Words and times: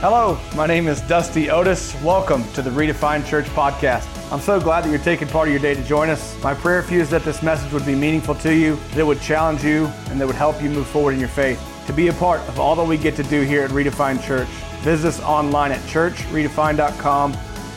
Hello, 0.00 0.38
my 0.54 0.64
name 0.64 0.86
is 0.86 1.00
Dusty 1.00 1.50
Otis. 1.50 2.00
Welcome 2.02 2.44
to 2.52 2.62
the 2.62 2.70
Redefined 2.70 3.26
Church 3.26 3.46
podcast. 3.46 4.06
I'm 4.32 4.38
so 4.38 4.60
glad 4.60 4.84
that 4.84 4.90
you're 4.90 5.00
taking 5.00 5.26
part 5.26 5.48
of 5.48 5.52
your 5.52 5.60
day 5.60 5.74
to 5.74 5.82
join 5.82 6.08
us. 6.08 6.40
My 6.40 6.54
prayer 6.54 6.84
for 6.84 6.94
you 6.94 7.00
is 7.00 7.10
that 7.10 7.24
this 7.24 7.42
message 7.42 7.72
would 7.72 7.84
be 7.84 7.96
meaningful 7.96 8.36
to 8.36 8.54
you, 8.54 8.76
that 8.90 8.98
it 8.98 9.02
would 9.04 9.20
challenge 9.20 9.64
you, 9.64 9.86
and 10.08 10.20
that 10.20 10.26
would 10.28 10.36
help 10.36 10.62
you 10.62 10.70
move 10.70 10.86
forward 10.86 11.14
in 11.14 11.18
your 11.18 11.28
faith. 11.28 11.60
To 11.88 11.92
be 11.92 12.06
a 12.06 12.12
part 12.12 12.40
of 12.42 12.60
all 12.60 12.76
that 12.76 12.84
we 12.84 12.96
get 12.96 13.16
to 13.16 13.24
do 13.24 13.42
here 13.42 13.64
at 13.64 13.70
Redefined 13.70 14.22
Church, 14.22 14.46
visit 14.82 15.08
us 15.08 15.20
online 15.22 15.72
at 15.72 15.80
churchredefined.com 15.80 17.32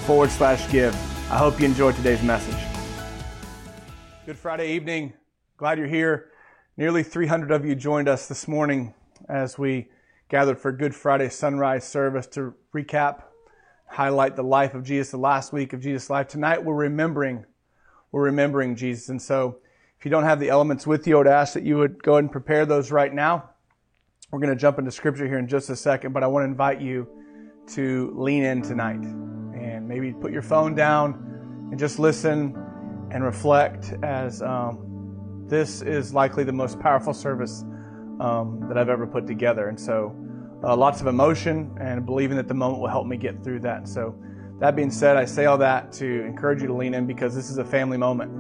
forward 0.06 0.30
slash 0.30 0.72
give. 0.72 0.94
I 1.32 1.40
hope 1.40 1.60
you 1.60 1.66
enjoyed 1.66 1.96
today's 1.96 2.22
message. 2.22 2.64
Good 4.28 4.38
Friday 4.38 4.74
evening. 4.74 5.14
Glad 5.58 5.80
you're 5.80 5.88
here. 5.88 6.30
Nearly 6.78 7.02
300 7.02 7.50
of 7.50 7.66
you 7.66 7.74
joined 7.74 8.08
us 8.08 8.28
this 8.28 8.48
morning 8.48 8.94
as 9.28 9.58
we 9.58 9.88
gathered 10.32 10.58
for 10.58 10.72
Good 10.72 10.96
Friday 10.96 11.28
sunrise 11.28 11.86
service 11.86 12.26
to 12.28 12.54
recap, 12.74 13.24
highlight 13.86 14.38
the 14.38 14.44
life 14.44 14.74
of 14.74 14.86
Jesus, 14.86 15.12
the 15.12 15.18
last 15.18 15.52
week 15.52 15.74
of 15.74 15.82
Jesus' 15.82 16.10
life. 16.10 16.30
Tonight 16.30 16.64
we're 16.64 16.74
remembering, 16.74 17.46
we're 18.14 18.24
remembering 18.24 18.78
Jesus. 18.78 19.10
And 19.10 19.22
so 19.22 19.58
if 20.00 20.06
you 20.06 20.10
don't 20.10 20.24
have 20.24 20.40
the 20.40 20.48
elements 20.48 20.88
with 20.88 21.06
you, 21.06 21.16
I 21.16 21.18
would 21.18 21.28
ask 21.28 21.54
that 21.56 21.64
you 21.64 21.78
would 21.80 22.02
go 22.02 22.14
ahead 22.14 22.24
and 22.24 22.32
prepare 22.32 22.66
those 22.66 22.94
right 22.94 23.14
now. 23.14 23.50
We're 24.32 24.40
going 24.40 24.54
to 24.54 24.56
jump 24.56 24.80
into 24.80 24.90
scripture 24.90 25.28
here 25.28 25.38
in 25.38 25.50
just 25.50 25.70
a 25.70 25.76
second, 25.76 26.14
but 26.14 26.24
I 26.24 26.28
want 26.28 26.46
to 26.46 26.50
invite 26.50 26.80
you 26.80 27.10
to 27.74 28.14
lean 28.16 28.46
in 28.46 28.62
tonight 28.62 29.02
and 29.02 29.86
maybe 29.86 30.14
put 30.14 30.32
your 30.32 30.44
phone 30.44 30.76
down 30.76 31.68
and 31.72 31.78
just 31.78 32.00
listen 32.00 32.56
and 33.12 33.22
reflect 33.22 33.96
as 34.02 34.42
um, 34.42 35.44
this 35.50 35.82
is 35.82 36.14
likely 36.14 36.46
the 36.46 36.54
most 36.54 36.80
powerful 36.80 37.14
service 37.14 37.66
um, 38.22 38.64
that 38.68 38.78
I've 38.78 38.88
ever 38.88 39.08
put 39.08 39.28
together. 39.28 39.68
And 39.68 39.80
so 39.80 40.16
uh, 40.64 40.76
lots 40.76 41.02
of 41.02 41.08
emotion 41.08 41.76
and 41.80 42.06
believing 42.06 42.38
that 42.38 42.48
the 42.48 42.54
moment 42.54 42.82
will 42.82 42.90
help 42.90 43.08
me 43.08 43.18
get 43.18 43.44
through 43.44 43.62
that. 43.62 43.88
So, 43.88 44.16
that 44.62 44.76
being 44.76 44.92
said, 44.92 45.18
I 45.18 45.26
say 45.26 45.46
all 45.46 45.58
that 45.58 45.92
to 45.94 46.24
encourage 46.24 46.62
you 46.62 46.68
to 46.68 46.74
lean 46.76 46.94
in 46.94 47.08
because 47.08 47.34
this 47.34 47.50
is 47.50 47.58
a 47.58 47.66
family 47.66 47.98
moment. 47.98 48.32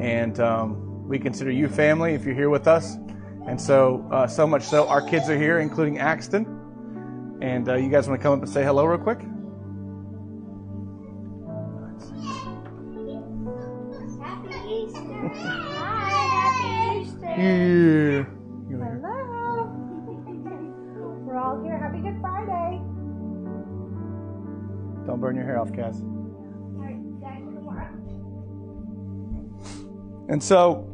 And 0.00 0.40
um, 0.40 1.06
we 1.06 1.20
consider 1.20 1.52
you 1.52 1.68
family 1.68 2.14
if 2.14 2.24
you're 2.24 2.34
here 2.34 2.50
with 2.50 2.66
us. 2.66 2.96
And 3.46 3.60
so, 3.60 4.04
uh, 4.10 4.26
so 4.26 4.44
much 4.44 4.64
so, 4.64 4.88
our 4.88 5.00
kids 5.00 5.30
are 5.30 5.38
here, 5.38 5.60
including 5.60 6.00
Axton. 6.00 7.38
And 7.40 7.68
uh, 7.68 7.76
you 7.76 7.88
guys 7.90 8.08
want 8.08 8.20
to 8.20 8.22
come 8.22 8.32
up 8.32 8.42
and 8.42 8.50
say 8.52 8.64
hello 8.64 8.86
real 8.86 8.98
quick? 8.98 9.20
Happy 14.20 14.58
Easter. 14.68 14.98
Hi, 15.78 16.10
happy 16.90 17.02
Easter. 17.02 18.26
Yeah. 18.26 18.35
Don't 25.16 25.22
burn 25.22 25.36
your 25.36 25.46
hair 25.46 25.58
off, 25.58 25.72
Cass. 25.72 25.98
And 30.28 30.42
so, 30.42 30.86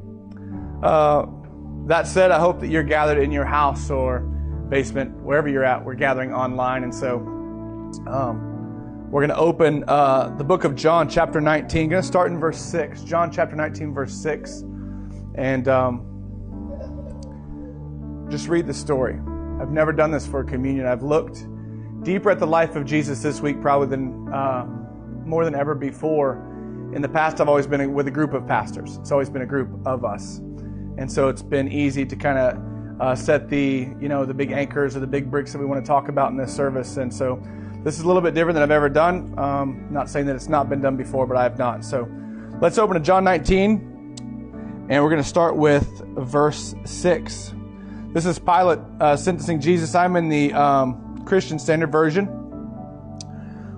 uh, 0.81 1.27
that 1.89 2.07
said, 2.07 2.31
I 2.31 2.39
hope 2.39 2.61
that 2.61 2.69
you're 2.69 2.85
gathered 2.85 3.19
in 3.19 3.33
your 3.33 3.45
house 3.45 3.91
or 3.91 4.21
basement, 4.69 5.11
wherever 5.25 5.49
you're 5.49 5.65
at. 5.65 5.85
We're 5.85 5.97
gathering 5.97 6.33
online. 6.33 6.85
And 6.85 6.95
so, 6.95 7.17
um, 8.07 9.11
we're 9.11 9.27
going 9.27 9.31
to 9.31 9.37
open 9.37 9.83
uh, 9.89 10.33
the 10.39 10.45
book 10.45 10.63
of 10.63 10.77
John, 10.77 11.09
chapter 11.09 11.41
19. 11.41 11.89
Going 11.89 12.01
to 12.01 12.07
start 12.07 12.31
in 12.31 12.39
verse 12.39 12.61
6. 12.61 13.03
John, 13.03 13.33
chapter 13.33 13.57
19, 13.57 13.93
verse 13.93 14.13
6. 14.13 14.63
And 15.35 15.67
um, 15.67 16.07
just 18.31 18.47
read 18.47 18.69
the 18.69 18.75
story. 18.75 19.15
I've 19.61 19.73
never 19.73 19.93
done 19.93 20.13
this 20.13 20.29
for 20.29 20.45
communion. 20.45 20.87
I've 20.87 21.03
looked 21.03 21.49
deeper 22.03 22.31
at 22.31 22.39
the 22.39 22.47
life 22.47 22.77
of 22.77 22.85
Jesus 22.85 23.23
this 23.23 23.41
week, 23.41 23.61
probably 23.61 23.89
than 23.89 24.33
uh, 24.33 24.67
more 25.25 25.45
than 25.45 25.55
ever 25.55 25.75
before. 25.75 26.49
In 26.95 27.01
the 27.01 27.09
past, 27.09 27.41
I've 27.41 27.49
always 27.49 27.67
been 27.67 27.95
with 27.95 28.07
a 28.07 28.11
group 28.11 28.35
of 28.35 28.47
pastors. 28.47 28.97
It's 28.97 29.13
always 29.13 29.31
been 29.31 29.43
a 29.43 29.47
group 29.47 29.71
of 29.87 30.05
us, 30.05 30.39
and 30.99 31.11
so 31.11 31.29
it's 31.29 31.43
been 31.43 31.71
easy 31.71 32.05
to 32.05 32.17
kind 32.17 32.39
of 32.39 33.01
uh, 33.01 33.15
set 33.15 33.49
the 33.49 33.89
you 34.01 34.09
know 34.09 34.25
the 34.25 34.35
big 34.35 34.53
anchors 34.53 34.95
or 34.97 35.01
the 35.01 35.07
big 35.07 35.31
bricks 35.31 35.53
that 35.53 35.59
we 35.59 35.65
want 35.65 35.83
to 35.83 35.87
talk 35.87 36.09
about 36.09 36.31
in 36.31 36.37
this 36.37 36.55
service. 36.55 36.99
And 36.99 37.13
so 37.13 37.43
this 37.83 37.99
is 37.99 38.03
a 38.03 38.07
little 38.07 38.23
bit 38.23 38.35
different 38.35 38.55
than 38.55 38.63
I've 38.63 38.71
ever 38.71 38.89
done. 38.89 39.37
Um, 39.39 39.87
not 39.91 40.11
saying 40.11 40.27
that 40.27 40.37
it's 40.37 40.49
not 40.49 40.69
been 40.69 40.81
done 40.81 40.97
before, 40.97 41.27
but 41.27 41.37
I 41.37 41.45
have 41.45 41.59
not. 41.59 41.85
So 41.85 42.09
let's 42.61 42.79
open 42.79 42.95
to 42.95 43.01
John 43.01 43.25
19, 43.25 44.87
and 44.91 45.03
we're 45.03 45.11
going 45.11 45.23
to 45.23 45.29
start 45.29 45.57
with 45.57 45.87
verse 46.17 46.75
six. 46.85 47.55
This 48.13 48.27
is 48.27 48.39
Pilate 48.39 48.81
uh, 49.01 49.17
sentencing 49.17 49.61
Jesus. 49.61 49.95
I'm 49.95 50.17
in 50.17 50.29
the 50.29 50.53
um, 50.53 51.12
Christian 51.25 51.59
Standard 51.59 51.93
Version. 51.93 52.27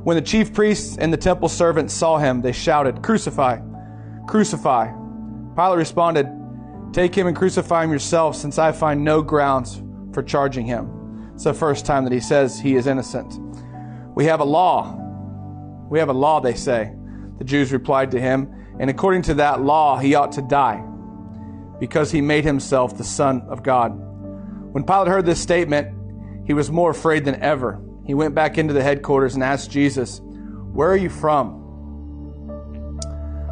When 0.05 0.17
the 0.17 0.23
chief 0.23 0.53
priests 0.53 0.99
and 0.99 1.13
the 1.13 1.17
temple 1.17 1.49
servants 1.49 1.95
saw 1.95 2.19
him, 2.19 2.43
they 2.43 2.53
shouted, 2.53 3.03
Crucify! 3.03 3.61
Crucify! 4.27 4.93
Pilate 5.57 5.79
responded, 5.79 6.29
Take 6.93 7.15
him 7.15 7.27
and 7.27 7.37
crucify 7.37 7.85
him 7.85 7.91
yourself, 7.91 8.37
since 8.37 8.59
I 8.59 8.71
find 8.73 9.03
no 9.03 9.23
grounds 9.23 9.83
for 10.13 10.23
charging 10.23 10.67
him. 10.67 11.33
It's 11.35 11.45
the 11.45 11.55
first 11.55 11.87
time 11.87 12.05
that 12.05 12.13
he 12.13 12.21
says 12.21 12.61
he 12.61 12.77
is 12.77 12.87
innocent. 12.87 13.41
We 14.15 14.27
have 14.27 14.41
a 14.41 14.45
law. 14.45 14.97
We 15.91 15.99
have 15.99 16.09
a 16.09 16.13
law, 16.13 16.41
they 16.41 16.55
say. 16.55 16.95
The 17.39 17.45
Jews 17.45 17.73
replied 17.73 18.11
to 18.13 18.21
him, 18.21 18.77
and 18.79 18.91
according 18.91 19.23
to 19.23 19.35
that 19.35 19.63
law, 19.63 19.99
he 19.99 20.15
ought 20.15 20.33
to 20.33 20.43
die, 20.43 20.85
because 21.81 22.11
he 22.11 22.21
made 22.21 22.45
himself 22.45 22.97
the 22.97 23.05
Son 23.05 23.43
of 23.49 23.63
God. 23.63 23.91
When 24.73 24.85
Pilate 24.85 25.09
heard 25.09 25.27
this 25.27 25.41
statement, 25.41 25.89
he 26.47 26.53
was 26.53 26.71
more 26.71 26.91
afraid 26.91 27.25
than 27.25 27.41
ever. 27.43 27.81
He 28.07 28.15
went 28.15 28.35
back 28.35 28.59
into 28.59 28.75
the 28.75 28.83
headquarters 28.83 29.35
and 29.35 29.43
asked 29.43 29.71
Jesus, 29.71 30.21
Where 30.23 30.91
are 30.91 30.97
you 30.97 31.09
from? 31.09 31.61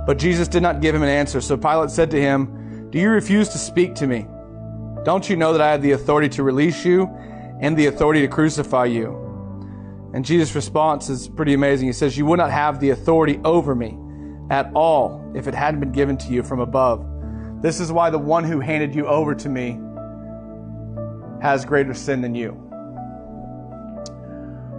But 0.06 0.18
Jesus 0.18 0.48
did 0.48 0.62
not 0.62 0.80
give 0.80 0.94
him 0.94 1.02
an 1.02 1.08
answer. 1.08 1.40
So 1.40 1.56
Pilate 1.56 1.90
said 1.90 2.10
to 2.10 2.20
him, 2.20 2.90
Do 2.90 2.98
you 2.98 3.08
refuse 3.08 3.48
to 3.50 3.58
speak 3.58 3.94
to 3.96 4.06
me? 4.06 4.26
Don't 5.04 5.28
you 5.28 5.36
know 5.36 5.52
that 5.52 5.60
I 5.60 5.70
have 5.70 5.82
the 5.82 5.92
authority 5.92 6.28
to 6.30 6.42
release 6.42 6.84
you 6.84 7.06
and 7.60 7.76
the 7.76 7.86
authority 7.86 8.20
to 8.22 8.28
crucify 8.28 8.86
you? 8.86 9.18
And 10.14 10.24
Jesus' 10.24 10.54
response 10.54 11.08
is 11.08 11.28
pretty 11.28 11.54
amazing. 11.54 11.86
He 11.86 11.92
says, 11.92 12.18
You 12.18 12.26
would 12.26 12.38
not 12.38 12.50
have 12.50 12.80
the 12.80 12.90
authority 12.90 13.40
over 13.44 13.74
me 13.74 13.96
at 14.50 14.70
all 14.74 15.32
if 15.34 15.48
it 15.48 15.54
hadn't 15.54 15.80
been 15.80 15.92
given 15.92 16.18
to 16.18 16.28
you 16.28 16.42
from 16.42 16.60
above. 16.60 17.06
This 17.62 17.80
is 17.80 17.92
why 17.92 18.10
the 18.10 18.18
one 18.18 18.44
who 18.44 18.60
handed 18.60 18.94
you 18.94 19.06
over 19.06 19.34
to 19.36 19.48
me 19.48 19.78
has 21.40 21.64
greater 21.64 21.94
sin 21.94 22.20
than 22.20 22.34
you. 22.34 22.71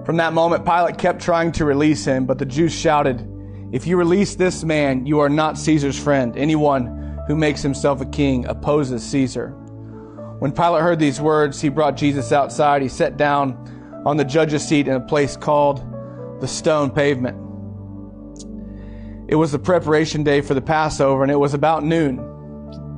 From 0.05 0.17
that 0.17 0.33
moment, 0.33 0.65
Pilate 0.65 0.97
kept 0.97 1.21
trying 1.21 1.53
to 1.53 1.65
release 1.65 2.03
him, 2.03 2.25
but 2.25 2.37
the 2.37 2.45
Jews 2.45 2.73
shouted, 2.73 3.25
If 3.71 3.87
you 3.87 3.95
release 3.95 4.35
this 4.35 4.63
man, 4.63 5.05
you 5.05 5.19
are 5.19 5.29
not 5.29 5.57
Caesar's 5.57 5.97
friend. 5.97 6.35
Anyone 6.37 7.21
who 7.27 7.37
makes 7.37 7.61
himself 7.61 8.01
a 8.01 8.05
king 8.05 8.45
opposes 8.47 9.01
Caesar. 9.03 9.49
When 10.39 10.51
Pilate 10.51 10.81
heard 10.81 10.99
these 10.99 11.21
words, 11.21 11.61
he 11.61 11.69
brought 11.69 11.95
Jesus 11.95 12.33
outside. 12.33 12.81
He 12.81 12.89
sat 12.89 13.15
down 13.15 14.01
on 14.05 14.17
the 14.17 14.25
judge's 14.25 14.67
seat 14.67 14.89
in 14.89 14.93
a 14.95 14.99
place 14.99 15.37
called 15.37 15.81
the 16.41 16.47
stone 16.49 16.91
pavement. 16.91 17.37
It 19.29 19.35
was 19.35 19.53
the 19.53 19.59
preparation 19.59 20.23
day 20.23 20.41
for 20.41 20.53
the 20.53 20.61
Passover, 20.61 21.23
and 21.23 21.31
it 21.31 21.39
was 21.39 21.53
about 21.53 21.85
noon. 21.85 22.19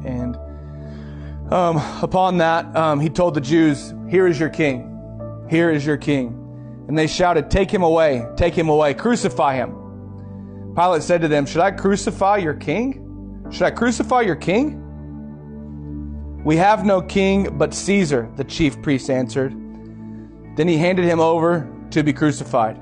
And 0.03 0.35
um, 1.53 1.77
upon 2.01 2.39
that, 2.39 2.75
um, 2.75 2.99
he 2.99 3.09
told 3.09 3.35
the 3.35 3.41
Jews, 3.41 3.93
Here 4.09 4.25
is 4.25 4.39
your 4.39 4.49
king. 4.49 5.45
Here 5.51 5.69
is 5.69 5.85
your 5.85 5.97
king. 5.97 6.41
And 6.87 6.97
they 6.97 7.07
shouted, 7.07 7.49
Take 7.49 7.71
him 7.71 7.83
away, 7.83 8.25
take 8.35 8.53
him 8.53 8.69
away, 8.69 8.93
crucify 8.93 9.55
him. 9.55 10.73
Pilate 10.75 11.03
said 11.03 11.21
to 11.21 11.27
them, 11.27 11.45
Should 11.45 11.61
I 11.61 11.71
crucify 11.71 12.37
your 12.37 12.53
king? 12.53 13.47
Should 13.51 13.63
I 13.63 13.71
crucify 13.71 14.21
your 14.21 14.35
king? 14.35 14.81
We 16.43 16.57
have 16.57 16.85
no 16.85 17.01
king 17.01 17.57
but 17.57 17.73
Caesar, 17.73 18.29
the 18.35 18.43
chief 18.43 18.81
priest 18.81 19.09
answered. 19.09 19.51
Then 20.55 20.67
he 20.67 20.77
handed 20.77 21.05
him 21.05 21.19
over 21.19 21.71
to 21.91 22.03
be 22.03 22.13
crucified. 22.13 22.79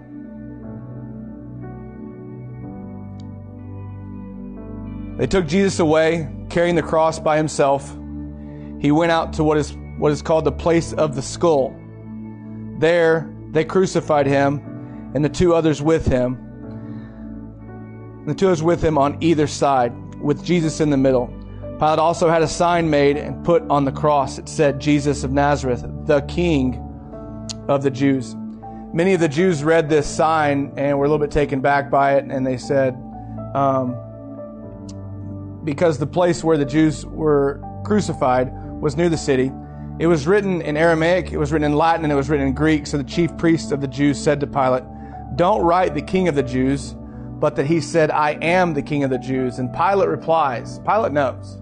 They 5.18 5.28
took 5.28 5.48
Jesus 5.48 5.80
away, 5.80 6.30
carrying 6.50 6.76
the 6.76 6.82
cross 6.82 7.20
by 7.20 7.38
himself. 7.38 7.90
He 8.80 8.92
went 8.92 9.12
out 9.12 9.34
to 9.34 9.44
what 9.44 9.58
is 9.58 9.78
what 9.98 10.12
is 10.12 10.22
called 10.22 10.44
the 10.44 10.52
place 10.52 10.92
of 10.92 11.16
the 11.16 11.22
skull. 11.22 11.74
There 12.80 13.33
they 13.54 13.64
crucified 13.64 14.28
him 14.28 15.12
and 15.14 15.24
the 15.24 15.30
two 15.30 15.54
others 15.54 15.82
with 15.82 16.06
him. 16.06 16.38
The 18.26 18.34
two 18.34 18.48
others 18.48 18.64
with 18.64 18.84
him 18.84 18.98
on 18.98 19.18
either 19.22 19.48
side, 19.48 19.94
with 20.20 20.44
Jesus 20.44 20.82
in 20.82 20.90
the 20.90 20.98
middle. 20.98 21.28
Pilate 21.78 22.00
also 22.00 22.30
had 22.30 22.42
a 22.42 22.48
sign 22.48 22.90
made 22.90 23.16
and 23.16 23.46
put 23.46 23.62
on 23.70 23.86
the 23.86 23.92
cross. 23.92 24.40
It 24.40 24.50
said, 24.50 24.80
Jesus 24.80 25.24
of 25.24 25.32
Nazareth, 25.32 25.86
the 26.06 26.22
King 26.22 26.80
of 27.68 27.84
the 27.84 27.92
Jews. 27.92 28.36
Many 28.94 29.14
of 29.14 29.20
the 29.20 29.28
Jews 29.28 29.64
read 29.64 29.88
this 29.90 30.08
sign 30.08 30.74
and 30.76 30.98
were 30.98 31.06
a 31.06 31.08
little 31.08 31.24
bit 31.24 31.32
taken 31.32 31.62
back 31.62 31.92
by 31.92 32.16
it, 32.16 32.26
and 32.26 32.46
they 32.46 32.58
said, 32.58 32.96
um, 33.54 33.96
because 35.64 35.98
the 35.98 36.08
place 36.08 36.44
where 36.44 36.58
the 36.58 36.66
Jews 36.66 37.06
were 37.06 37.62
crucified 37.86 38.52
was 38.82 38.98
near 38.98 39.10
the 39.10 39.18
city, 39.18 39.52
It 40.00 40.08
was 40.08 40.26
written 40.26 40.62
in 40.62 40.76
Aramaic, 40.76 41.32
it 41.32 41.38
was 41.38 41.52
written 41.52 41.72
in 41.72 41.78
Latin, 41.78 42.04
and 42.04 42.12
it 42.12 42.16
was 42.16 42.28
written 42.28 42.48
in 42.48 42.54
Greek. 42.54 42.88
So 42.88 42.98
the 42.98 43.04
chief 43.04 43.36
priest 43.38 43.72
of 43.72 43.80
the 43.80 43.88
Jews 43.88 44.22
said 44.22 44.40
to 44.40 44.48
Pilate, 44.48 44.84
Don't 45.36 45.62
write 45.62 45.94
the 45.94 46.02
king 46.02 46.28
of 46.28 46.34
the 46.34 46.42
Jews, 46.42 46.96
but 47.40 47.56
that 47.58 47.68
he 47.68 47.80
said, 47.80 48.10
I 48.10 48.32
am 48.42 48.74
the 48.74 48.82
king 48.82 49.04
of 49.04 49.12
the 49.12 49.20
Jews. 49.20 49.60
And 49.60 49.72
Pilate 49.72 50.10
replies, 50.10 50.80
Pilate 50.80 51.12
knows. 51.12 51.58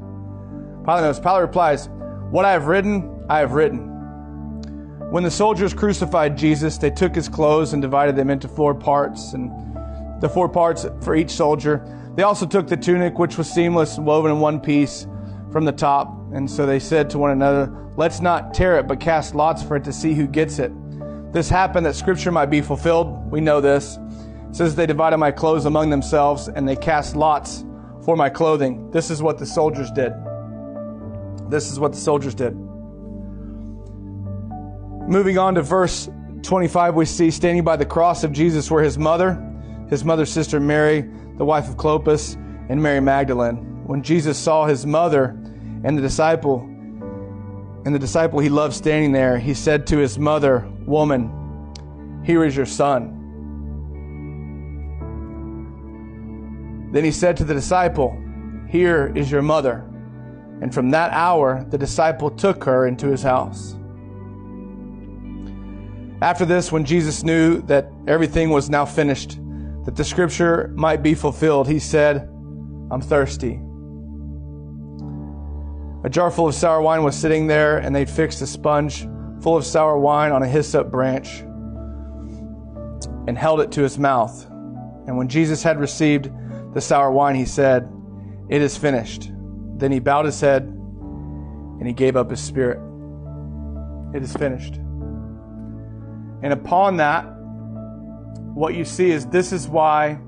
Pilate 0.86 1.02
knows. 1.02 1.20
Pilate 1.20 1.42
replies, 1.42 1.90
What 2.30 2.46
I 2.46 2.52
have 2.52 2.68
written, 2.68 3.26
I 3.30 3.40
have 3.40 3.52
written. 3.52 3.90
When 5.10 5.24
the 5.24 5.32
soldiers 5.32 5.74
crucified 5.74 6.38
Jesus, 6.38 6.78
they 6.78 6.90
took 6.90 7.14
his 7.14 7.28
clothes 7.28 7.74
and 7.74 7.82
divided 7.82 8.16
them 8.16 8.30
into 8.30 8.48
four 8.48 8.74
parts, 8.74 9.34
and 9.34 9.52
the 10.22 10.30
four 10.30 10.48
parts 10.48 10.86
for 11.02 11.16
each 11.16 11.32
soldier. 11.32 11.84
They 12.16 12.24
also 12.24 12.46
took 12.46 12.68
the 12.68 12.78
tunic, 12.78 13.20
which 13.20 13.38
was 13.38 13.52
seamless 13.52 13.98
woven 13.98 14.32
in 14.32 14.40
one 14.40 14.62
piece 14.62 15.06
from 15.52 15.66
the 15.66 15.74
top. 15.74 16.21
And 16.34 16.50
so 16.50 16.66
they 16.66 16.80
said 16.80 17.10
to 17.12 17.18
one 17.18 17.32
another, 17.32 17.72
Let's 17.98 18.22
not 18.22 18.54
tear 18.54 18.80
it, 18.80 18.88
but 18.88 19.00
cast 19.00 19.36
lots 19.36 19.62
for 19.62 19.76
it 19.76 19.84
to 19.84 19.94
see 19.94 20.14
who 20.14 20.28
gets 20.28 20.60
it. 20.60 20.72
This 21.34 21.50
happened 21.50 21.86
that 21.86 21.96
scripture 21.96 22.32
might 22.32 22.48
be 22.48 22.62
fulfilled. 22.62 23.32
We 23.32 23.42
know 23.42 23.62
this. 23.62 23.98
It 24.50 24.56
says 24.56 24.76
they 24.76 24.86
divided 24.86 25.18
my 25.18 25.32
clothes 25.32 25.66
among 25.66 25.90
themselves, 25.90 26.48
and 26.48 26.68
they 26.68 26.76
cast 26.76 27.16
lots 27.16 27.66
for 28.04 28.16
my 28.16 28.30
clothing. 28.30 28.92
This 28.92 29.10
is 29.10 29.22
what 29.22 29.38
the 29.38 29.46
soldiers 29.46 29.92
did. 29.92 30.14
This 31.50 31.72
is 31.72 31.80
what 31.80 31.92
the 31.92 31.98
soldiers 31.98 32.36
did. 32.36 32.56
Moving 35.08 35.38
on 35.38 35.56
to 35.56 35.62
verse 35.62 36.10
25, 36.44 36.96
we 36.96 37.06
see 37.06 37.32
standing 37.32 37.64
by 37.64 37.76
the 37.76 37.86
cross 37.86 38.24
of 38.24 38.32
Jesus 38.32 38.72
were 38.72 38.82
his 38.82 38.98
mother, 38.98 39.42
his 39.90 40.04
mother's 40.04 40.32
sister 40.32 40.60
Mary, 40.60 41.02
the 41.38 41.46
wife 41.46 41.68
of 41.68 41.76
Clopas, 41.76 42.36
and 42.70 42.82
Mary 42.82 43.00
Magdalene. 43.00 43.86
When 43.86 44.02
Jesus 44.02 44.38
saw 44.38 44.66
his 44.66 44.86
mother 44.86 45.38
and 45.84 45.98
the 45.98 46.02
disciple, 46.02 46.62
and 47.86 47.96
the 47.96 48.00
disciple 48.00 48.40
he 48.40 48.50
loved 48.50 48.76
standing 48.76 49.12
there, 49.12 49.38
he 49.38 49.54
said 49.54 49.88
to 49.88 49.98
his 49.98 50.20
mother, 50.20 50.68
Woman, 50.86 52.22
here 52.24 52.44
is 52.44 52.56
your 52.56 52.66
son. 52.66 53.18
Then 56.92 57.04
he 57.04 57.12
said 57.12 57.38
to 57.38 57.44
the 57.44 57.54
disciple, 57.54 58.16
Here 58.70 59.12
is 59.16 59.32
your 59.32 59.42
mother. 59.42 59.88
And 60.62 60.74
from 60.74 60.92
that 60.92 61.12
hour, 61.12 61.66
the 61.70 61.78
disciple 61.78 62.30
took 62.30 62.64
her 62.66 62.86
into 62.86 63.08
his 63.08 63.24
house. 63.24 63.76
After 66.22 66.46
this, 66.46 66.72
when 66.72 66.86
Jesus 66.86 67.24
knew 67.24 67.62
that 67.64 67.92
everything 68.06 68.52
was 68.52 68.70
now 68.70 68.86
finished, 68.86 69.40
that 69.86 69.96
the 69.96 70.04
scripture 70.04 70.72
might 70.76 71.02
be 71.02 71.16
fulfilled, 71.16 71.68
he 71.68 71.80
said, 71.80 72.30
I'm 72.92 73.02
thirsty. 73.02 73.60
A 76.04 76.10
jar 76.10 76.32
full 76.32 76.48
of 76.48 76.56
sour 76.56 76.82
wine 76.82 77.04
was 77.04 77.16
sitting 77.16 77.48
there, 77.48 77.78
and 77.78 77.96
they'd 77.96 78.10
fixed 78.10 78.42
a 78.42 78.48
sponge 78.48 79.08
full 79.42 79.56
of 79.56 79.66
sour 79.66 79.98
wine 79.98 80.32
on 80.32 80.42
a 80.42 80.48
hyssop 80.48 80.90
branch 80.90 81.42
and 83.28 83.38
held 83.38 83.62
it 83.62 83.72
to 83.74 83.82
his 83.82 84.00
mouth. 84.00 84.46
And 85.08 85.18
when 85.18 85.28
Jesus 85.28 85.62
had 85.62 85.80
received 85.80 86.32
the 86.74 86.82
sour 86.82 87.12
wine, 87.12 87.36
he 87.36 87.46
said, 87.46 87.92
It 88.50 88.62
is 88.62 88.78
finished. 88.78 89.32
Then 89.78 89.92
he 89.92 90.00
bowed 90.00 90.26
his 90.26 90.40
head 90.40 90.64
and 90.64 91.88
he 91.88 91.94
gave 91.94 92.16
up 92.16 92.30
his 92.30 92.40
spirit. 92.40 92.80
It 94.16 94.24
is 94.24 94.34
finished. 94.34 94.76
And 96.44 96.54
upon 96.54 96.98
that, 96.98 97.22
what 98.54 98.74
you 98.74 98.86
see 98.86 99.12
is 99.12 99.26
this 99.28 99.52
is 99.52 99.68
why 99.68 100.20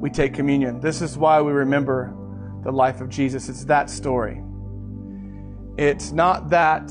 we 0.00 0.10
take 0.10 0.34
communion. 0.34 0.80
This 0.80 1.02
is 1.02 1.16
why 1.18 1.40
we 1.40 1.52
remember 1.52 2.14
the 2.64 2.72
life 2.72 3.00
of 3.00 3.08
Jesus. 3.08 3.48
It's 3.48 3.64
that 3.66 3.90
story. 3.90 4.42
It's 5.78 6.12
not 6.12 6.50
that. 6.50 6.82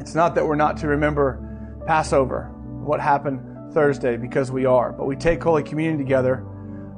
It's 0.00 0.14
not 0.14 0.36
that 0.36 0.46
we're 0.46 0.54
not 0.54 0.76
to 0.78 0.88
remember 0.88 1.82
Passover, 1.86 2.52
what 2.84 3.00
happened 3.00 3.74
Thursday, 3.74 4.16
because 4.16 4.52
we 4.52 4.64
are. 4.66 4.92
But 4.92 5.06
we 5.06 5.16
take 5.16 5.42
Holy 5.42 5.64
Communion 5.64 5.98
together 5.98 6.46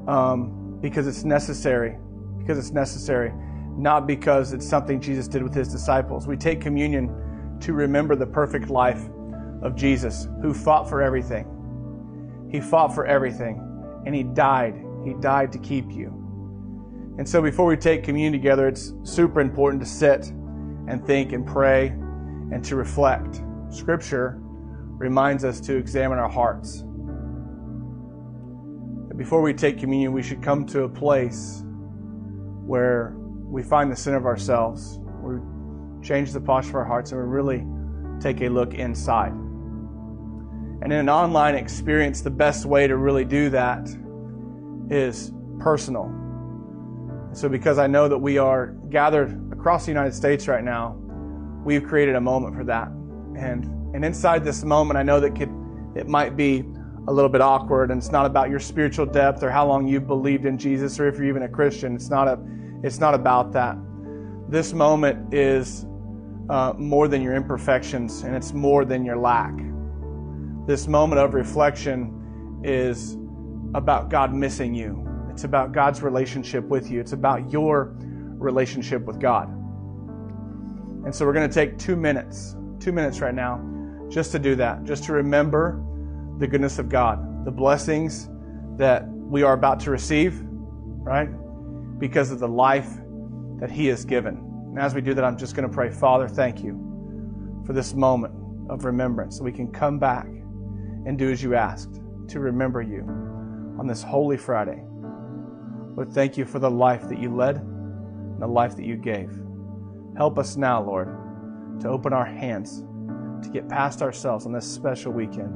um, 0.06 0.79
because 0.83 1.06
it's 1.06 1.25
necessary. 1.25 1.97
Because 2.39 2.59
it's 2.59 2.73
necessary 2.73 3.33
not 3.79 4.09
because 4.09 4.53
it's 4.53 4.69
something 4.69 5.00
Jesus 5.00 5.29
did 5.29 5.43
with 5.43 5.55
his 5.55 5.69
disciples. 5.69 6.27
We 6.27 6.37
take 6.37 6.61
communion 6.61 7.59
to 7.61 7.73
remember 7.73 8.17
the 8.17 8.27
perfect 8.27 8.69
life 8.71 9.09
of 9.62 9.77
Jesus, 9.77 10.27
who 10.43 10.53
fought 10.53 10.89
for 10.89 11.00
everything. 11.00 11.47
He 12.50 12.61
fought 12.61 12.93
for 12.93 13.06
everything, 13.06 13.62
and 14.05 14.15
he 14.15 14.25
died. 14.25 14.85
He 15.05 15.15
died 15.15 15.53
to 15.53 15.59
keep 15.59 15.93
you. 15.93 16.18
And 17.19 17.29
so 17.29 17.43
before 17.43 17.67
we 17.67 17.76
take 17.76 18.05
communion 18.05 18.32
together, 18.32 18.69
it's 18.69 18.94
super 19.03 19.41
important 19.41 19.82
to 19.82 19.88
sit 19.88 20.29
and 20.87 21.05
think 21.05 21.32
and 21.32 21.44
pray 21.44 21.88
and 21.88 22.65
to 22.65 22.76
reflect. 22.76 23.43
Scripture 23.70 24.38
reminds 24.41 25.44
us 25.44 25.61
to 25.62 25.76
examine 25.76 26.19
our 26.19 26.29
hearts. 26.29 26.85
Before 29.17 29.43
we 29.43 29.53
take 29.53 29.79
communion, 29.79 30.12
we 30.12 30.23
should 30.23 30.43
come 30.43 30.65
to 30.67 30.85
a 30.85 30.88
place 30.88 31.65
where 32.65 33.15
we 33.17 33.64
find 33.64 33.91
the 33.91 33.97
sin 33.97 34.14
of 34.14 34.25
ourselves, 34.25 35.00
we 35.21 35.38
change 36.06 36.32
the 36.32 36.41
posture 36.41 36.71
of 36.71 36.76
our 36.76 36.85
hearts, 36.85 37.11
and 37.11 37.21
we 37.21 37.26
really 37.26 37.67
take 38.21 38.43
a 38.43 38.49
look 38.49 38.75
inside. 38.75 39.32
And 39.32 40.85
in 40.85 40.93
an 40.93 41.09
online 41.09 41.56
experience, 41.56 42.21
the 42.21 42.31
best 42.31 42.64
way 42.64 42.87
to 42.87 42.97
really 42.97 43.25
do 43.25 43.50
that 43.50 43.88
is 44.88 45.32
personal. 45.59 46.28
So, 47.38 47.49
because 47.49 47.79
I 47.79 47.87
know 47.87 48.08
that 48.08 48.19
we 48.19 48.37
are 48.37 48.75
gathered 48.90 49.52
across 49.52 49.85
the 49.85 49.93
United 49.93 50.12
States 50.12 50.49
right 50.49 50.64
now, 50.64 50.96
we've 51.64 51.85
created 51.85 52.17
a 52.17 52.20
moment 52.20 52.56
for 52.56 52.64
that. 52.64 52.88
And 53.38 53.64
and 53.94 54.05
inside 54.05 54.44
this 54.44 54.64
moment, 54.64 54.99
I 54.99 55.05
know 55.05 55.20
that 55.20 55.37
could, 55.37 55.55
it 55.94 56.08
might 56.08 56.37
be 56.37 56.64
a 57.06 57.12
little 57.12 57.29
bit 57.29 57.40
awkward, 57.40 57.93
and 57.93 57.99
it's 58.02 58.11
not 58.11 58.26
about 58.26 58.50
your 58.50 58.58
spiritual 58.58 59.06
depth 59.06 59.44
or 59.44 59.52
how 59.52 59.64
long 59.69 59.87
you've 59.87 60.08
believed 60.08 60.46
in 60.46 60.58
Jesus 60.58 60.99
or 60.99 61.06
if 61.06 61.14
you're 61.14 61.29
even 61.29 61.44
a 61.44 61.49
Christian. 61.49 61.94
It's 61.94 62.11
not 62.11 62.26
a 62.26 62.40
it's 62.82 62.99
not 62.99 63.14
about 63.14 63.52
that. 63.52 63.76
This 64.49 64.73
moment 64.73 65.32
is 65.32 65.87
uh, 66.50 66.73
more 66.76 67.06
than 67.06 67.23
your 67.23 67.37
imperfections, 67.37 68.23
and 68.25 68.35
it's 68.35 68.52
more 68.52 68.85
than 68.85 69.05
your 69.05 69.17
lack. 69.17 69.55
This 70.67 70.88
moment 70.88 71.20
of 71.20 71.35
reflection 71.35 72.61
is 72.64 73.17
about 73.75 74.11
God 74.11 74.35
missing 74.35 74.75
you. 74.75 75.08
It's 75.38 75.44
about 75.44 75.70
God's 75.70 76.02
relationship 76.02 76.64
with 76.64 76.90
you. 76.90 76.99
It's 76.99 77.12
about 77.12 77.52
your 77.52 77.94
relationship 78.00 79.05
with 79.05 79.20
God. 79.20 79.49
And 81.05 81.14
so 81.14 81.25
we're 81.25 81.32
going 81.32 81.49
to 81.49 81.55
take 81.55 81.79
two 81.79 81.94
minutes, 81.94 82.56
two 82.81 82.90
minutes 82.90 83.20
right 83.20 83.32
now, 83.32 83.64
just 84.08 84.32
to 84.32 84.40
do 84.40 84.57
that, 84.57 84.83
just 84.83 85.04
to 85.04 85.12
remember 85.12 85.80
the 86.38 86.49
goodness 86.49 86.80
of 86.80 86.88
God, 86.88 87.45
the 87.45 87.52
blessings 87.52 88.28
that 88.78 89.07
we 89.07 89.45
are 89.45 89.52
about 89.52 89.78
to 89.78 89.92
receive, 89.92 90.42
right? 90.42 91.28
because 92.00 92.33
of 92.33 92.40
the 92.40 92.49
life 92.49 92.90
that 93.61 93.71
He 93.71 93.87
has 93.87 94.04
given. 94.04 94.38
And 94.71 94.78
as 94.80 94.92
we 94.92 95.00
do 95.00 95.14
that, 95.14 95.25
I'm 95.25 95.38
just 95.38 95.54
going 95.54 95.68
to 95.68 95.73
pray, 95.73 95.88
Father, 95.88 96.26
thank 96.26 96.64
you 96.64 97.62
for 97.64 97.73
this 97.75 97.95
moment 97.95 98.35
of 98.68 98.85
remembrance 98.85 99.38
so 99.38 99.45
we 99.45 99.52
can 99.52 99.71
come 99.71 100.00
back 100.00 100.26
and 100.26 101.16
do 101.16 101.30
as 101.30 101.45
you 101.45 101.54
asked 101.54 102.00
to 102.26 102.40
remember 102.40 102.83
you 102.83 103.02
on 103.78 103.87
this 103.87 104.02
Holy 104.02 104.37
Friday. 104.37 104.83
Lord, 105.99 106.12
thank 106.12 106.38
you 106.38 106.45
for 106.45 106.61
the 106.61 106.71
life 106.71 107.09
that 107.09 107.19
you 107.19 107.35
led 107.35 107.57
and 107.57 108.40
the 108.40 108.47
life 108.47 108.76
that 108.76 108.85
you 108.85 108.95
gave. 108.95 109.37
Help 110.17 110.38
us 110.38 110.57
now, 110.57 110.81
Lord, 110.81 111.09
to 111.81 111.88
open 111.88 112.12
our 112.12 112.25
hands, 112.25 112.85
to 113.43 113.50
get 113.52 113.69
past 113.69 114.00
ourselves 114.00 114.47
on 114.47 114.52
this 114.52 114.64
special 114.64 115.11
weekend, 115.11 115.52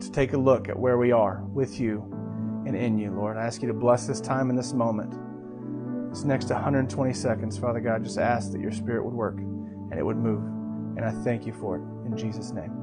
to 0.00 0.08
take 0.12 0.34
a 0.34 0.38
look 0.38 0.68
at 0.68 0.78
where 0.78 0.98
we 0.98 1.10
are 1.10 1.42
with 1.52 1.80
you 1.80 2.04
and 2.64 2.76
in 2.76 2.96
you, 2.96 3.10
Lord. 3.10 3.36
I 3.36 3.44
ask 3.44 3.60
you 3.60 3.66
to 3.66 3.74
bless 3.74 4.06
this 4.06 4.20
time 4.20 4.50
and 4.50 4.56
this 4.56 4.72
moment. 4.72 5.18
This 6.10 6.22
next 6.22 6.50
120 6.50 7.12
seconds, 7.12 7.58
Father 7.58 7.80
God, 7.80 8.04
just 8.04 8.18
ask 8.18 8.52
that 8.52 8.60
your 8.60 8.70
Spirit 8.70 9.04
would 9.04 9.14
work 9.14 9.38
and 9.38 9.98
it 9.98 10.06
would 10.06 10.16
move. 10.16 10.44
And 10.96 11.04
I 11.04 11.10
thank 11.24 11.44
you 11.44 11.52
for 11.52 11.74
it 11.74 11.82
in 12.06 12.16
Jesus' 12.16 12.52
name. 12.52 12.81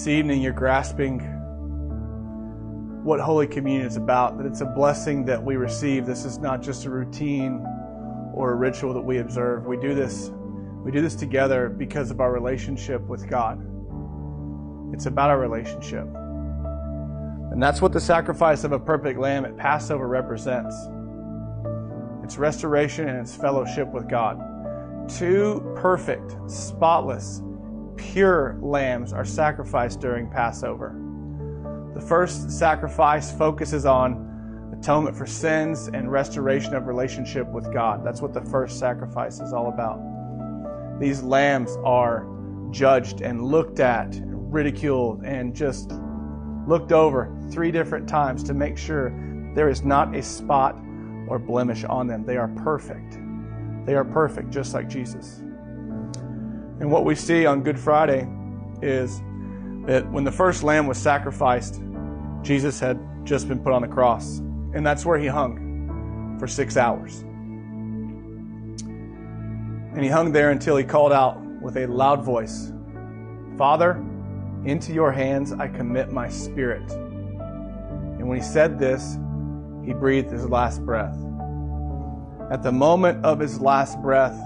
This 0.00 0.08
evening 0.08 0.40
you're 0.40 0.50
grasping 0.50 1.18
what 3.04 3.20
Holy 3.20 3.46
Communion 3.46 3.86
is 3.86 3.98
about, 3.98 4.38
that 4.38 4.46
it's 4.46 4.62
a 4.62 4.64
blessing 4.64 5.26
that 5.26 5.44
we 5.44 5.56
receive. 5.56 6.06
This 6.06 6.24
is 6.24 6.38
not 6.38 6.62
just 6.62 6.86
a 6.86 6.90
routine 6.90 7.62
or 8.32 8.52
a 8.52 8.54
ritual 8.54 8.94
that 8.94 9.02
we 9.02 9.18
observe. 9.18 9.66
We 9.66 9.76
do 9.76 9.94
this 9.94 10.30
we 10.82 10.90
do 10.90 11.02
this 11.02 11.14
together 11.14 11.68
because 11.68 12.10
of 12.10 12.18
our 12.18 12.32
relationship 12.32 13.02
with 13.08 13.28
God. 13.28 13.60
It's 14.94 15.04
about 15.04 15.28
our 15.28 15.38
relationship. 15.38 16.06
And 17.52 17.62
that's 17.62 17.82
what 17.82 17.92
the 17.92 18.00
sacrifice 18.00 18.64
of 18.64 18.72
a 18.72 18.78
perfect 18.78 19.20
lamb 19.20 19.44
at 19.44 19.58
Passover 19.58 20.08
represents. 20.08 20.74
It's 22.24 22.38
restoration 22.38 23.06
and 23.06 23.18
it's 23.18 23.36
fellowship 23.36 23.92
with 23.92 24.08
God. 24.08 24.40
Two 25.10 25.74
perfect, 25.76 26.38
spotless, 26.50 27.42
pure 28.00 28.58
lambs 28.62 29.12
are 29.12 29.24
sacrificed 29.24 30.00
during 30.00 30.28
Passover. 30.28 30.96
The 31.94 32.00
first 32.00 32.50
sacrifice 32.50 33.30
focuses 33.36 33.84
on 33.84 34.72
atonement 34.72 35.16
for 35.16 35.26
sins 35.26 35.88
and 35.92 36.10
restoration 36.10 36.74
of 36.74 36.86
relationship 36.86 37.46
with 37.48 37.70
God. 37.72 38.04
That's 38.04 38.22
what 38.22 38.32
the 38.32 38.40
first 38.40 38.78
sacrifice 38.78 39.40
is 39.40 39.52
all 39.52 39.68
about. 39.68 40.00
These 40.98 41.22
lambs 41.22 41.76
are 41.84 42.26
judged 42.70 43.20
and 43.20 43.44
looked 43.44 43.80
at, 43.80 44.18
ridiculed, 44.24 45.24
and 45.24 45.54
just 45.54 45.92
looked 46.66 46.92
over 46.92 47.36
three 47.50 47.70
different 47.70 48.08
times 48.08 48.42
to 48.44 48.54
make 48.54 48.78
sure 48.78 49.10
there 49.54 49.68
is 49.68 49.84
not 49.84 50.16
a 50.16 50.22
spot 50.22 50.74
or 51.28 51.38
blemish 51.38 51.84
on 51.84 52.06
them. 52.06 52.24
They 52.24 52.38
are 52.38 52.48
perfect. 52.48 53.18
They 53.84 53.94
are 53.94 54.04
perfect, 54.04 54.50
just 54.50 54.72
like 54.72 54.88
Jesus. 54.88 55.42
And 56.80 56.90
what 56.90 57.04
we 57.04 57.14
see 57.14 57.44
on 57.44 57.62
Good 57.62 57.78
Friday 57.78 58.26
is 58.80 59.20
that 59.86 60.10
when 60.10 60.24
the 60.24 60.32
first 60.32 60.62
lamb 60.62 60.86
was 60.86 60.96
sacrificed, 60.96 61.82
Jesus 62.42 62.80
had 62.80 62.98
just 63.24 63.48
been 63.48 63.60
put 63.60 63.74
on 63.74 63.82
the 63.82 63.88
cross. 63.88 64.38
And 64.72 64.84
that's 64.84 65.04
where 65.04 65.18
he 65.18 65.26
hung 65.26 66.36
for 66.38 66.46
six 66.46 66.78
hours. 66.78 67.20
And 69.92 70.02
he 70.02 70.08
hung 70.08 70.32
there 70.32 70.50
until 70.50 70.76
he 70.76 70.84
called 70.84 71.12
out 71.12 71.38
with 71.60 71.76
a 71.76 71.86
loud 71.86 72.24
voice 72.24 72.72
Father, 73.58 74.02
into 74.64 74.94
your 74.94 75.12
hands 75.12 75.52
I 75.52 75.68
commit 75.68 76.12
my 76.12 76.30
spirit. 76.30 76.90
And 76.90 78.26
when 78.26 78.38
he 78.38 78.42
said 78.42 78.78
this, 78.78 79.18
he 79.84 79.92
breathed 79.92 80.30
his 80.30 80.48
last 80.48 80.82
breath. 80.86 81.14
At 82.50 82.62
the 82.62 82.72
moment 82.72 83.22
of 83.22 83.38
his 83.38 83.60
last 83.60 84.00
breath, 84.00 84.40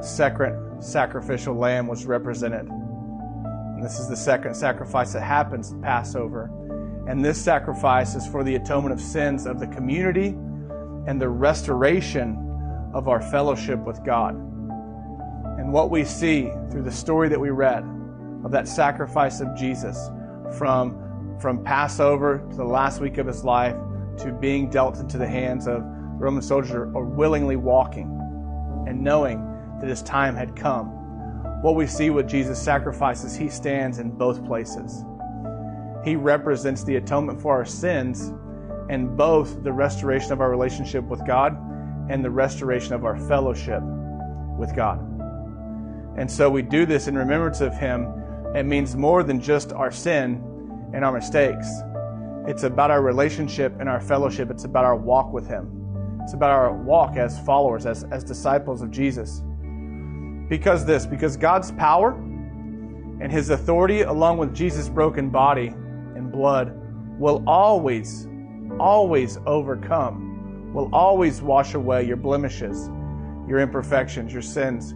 second 0.00 0.69
sacrificial 0.80 1.54
lamb 1.54 1.86
was 1.86 2.06
represented. 2.06 2.66
And 2.68 3.84
this 3.84 3.98
is 3.98 4.08
the 4.08 4.16
second 4.16 4.54
sacrifice 4.54 5.12
that 5.12 5.22
happens 5.22 5.72
at 5.72 5.80
Passover. 5.80 6.50
And 7.06 7.24
this 7.24 7.40
sacrifice 7.40 8.14
is 8.14 8.26
for 8.26 8.44
the 8.44 8.56
atonement 8.56 8.92
of 8.92 9.00
sins 9.00 9.46
of 9.46 9.58
the 9.58 9.66
community 9.68 10.28
and 11.06 11.20
the 11.20 11.28
restoration 11.28 12.36
of 12.92 13.08
our 13.08 13.20
fellowship 13.20 13.78
with 13.80 14.04
God. 14.04 14.34
And 14.34 15.72
what 15.72 15.90
we 15.90 16.04
see 16.04 16.50
through 16.70 16.82
the 16.82 16.92
story 16.92 17.28
that 17.28 17.40
we 17.40 17.50
read 17.50 17.84
of 18.44 18.50
that 18.52 18.68
sacrifice 18.68 19.40
of 19.40 19.56
Jesus 19.56 20.10
from, 20.58 21.38
from 21.40 21.62
Passover 21.64 22.46
to 22.50 22.56
the 22.56 22.64
last 22.64 23.00
week 23.00 23.18
of 23.18 23.26
his 23.26 23.44
life 23.44 23.76
to 24.18 24.32
being 24.40 24.68
dealt 24.68 24.98
into 24.98 25.18
the 25.18 25.26
hands 25.26 25.66
of 25.66 25.82
Roman 25.84 26.42
soldiers 26.42 26.72
or 26.94 27.04
willingly 27.04 27.56
walking 27.56 28.06
and 28.86 29.00
knowing 29.02 29.49
that 29.80 29.88
his 29.88 30.02
time 30.02 30.34
had 30.34 30.54
come. 30.54 30.86
What 31.62 31.74
we 31.74 31.86
see 31.86 32.10
with 32.10 32.28
Jesus' 32.28 32.60
sacrifices, 32.60 33.36
he 33.36 33.48
stands 33.48 33.98
in 33.98 34.10
both 34.10 34.44
places. 34.46 35.04
He 36.04 36.16
represents 36.16 36.84
the 36.84 36.96
atonement 36.96 37.40
for 37.40 37.54
our 37.54 37.66
sins 37.66 38.32
and 38.88 39.16
both 39.16 39.62
the 39.62 39.72
restoration 39.72 40.32
of 40.32 40.40
our 40.40 40.50
relationship 40.50 41.04
with 41.04 41.24
God 41.26 41.56
and 42.08 42.24
the 42.24 42.30
restoration 42.30 42.94
of 42.94 43.04
our 43.04 43.16
fellowship 43.16 43.82
with 44.58 44.74
God. 44.74 44.98
And 46.16 46.30
so 46.30 46.50
we 46.50 46.62
do 46.62 46.86
this 46.86 47.06
in 47.06 47.16
remembrance 47.16 47.60
of 47.60 47.74
him. 47.74 48.12
It 48.54 48.64
means 48.64 48.96
more 48.96 49.22
than 49.22 49.40
just 49.40 49.72
our 49.72 49.90
sin 49.92 50.42
and 50.92 51.04
our 51.04 51.12
mistakes. 51.12 51.68
It's 52.46 52.64
about 52.64 52.90
our 52.90 53.02
relationship 53.02 53.76
and 53.78 53.88
our 53.88 54.00
fellowship. 54.00 54.50
It's 54.50 54.64
about 54.64 54.84
our 54.84 54.96
walk 54.96 55.32
with 55.32 55.46
him. 55.46 56.18
It's 56.22 56.32
about 56.32 56.50
our 56.50 56.72
walk 56.72 57.16
as 57.16 57.38
followers, 57.40 57.86
as, 57.86 58.04
as 58.04 58.24
disciples 58.24 58.82
of 58.82 58.90
Jesus. 58.90 59.42
Because 60.50 60.84
this, 60.84 61.06
because 61.06 61.36
God's 61.36 61.70
power 61.70 62.10
and 62.10 63.30
his 63.30 63.50
authority, 63.50 64.02
along 64.02 64.38
with 64.38 64.52
Jesus' 64.52 64.88
broken 64.88 65.30
body 65.30 65.68
and 65.68 66.32
blood, 66.32 66.76
will 67.20 67.44
always, 67.46 68.26
always 68.80 69.38
overcome, 69.46 70.72
will 70.74 70.90
always 70.92 71.40
wash 71.40 71.74
away 71.74 72.04
your 72.04 72.16
blemishes, 72.16 72.88
your 73.48 73.60
imperfections, 73.60 74.32
your 74.32 74.42
sins, 74.42 74.92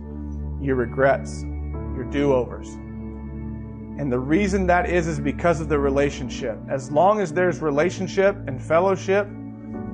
your 0.61 0.75
regrets, 0.75 1.44
your 1.94 2.04
do 2.11 2.32
overs. 2.32 2.68
And 3.96 4.11
the 4.11 4.18
reason 4.18 4.66
that 4.66 4.90
is, 4.90 5.06
is 5.06 5.20
because 5.20 5.61
of 5.61 5.68
the 5.68 5.78
relationship. 5.78 6.58
As 6.68 6.90
long 6.90 7.20
as 7.20 7.32
there's 7.32 7.62
relationship 7.62 8.34
and 8.49 8.61
fellowship, 8.61 9.28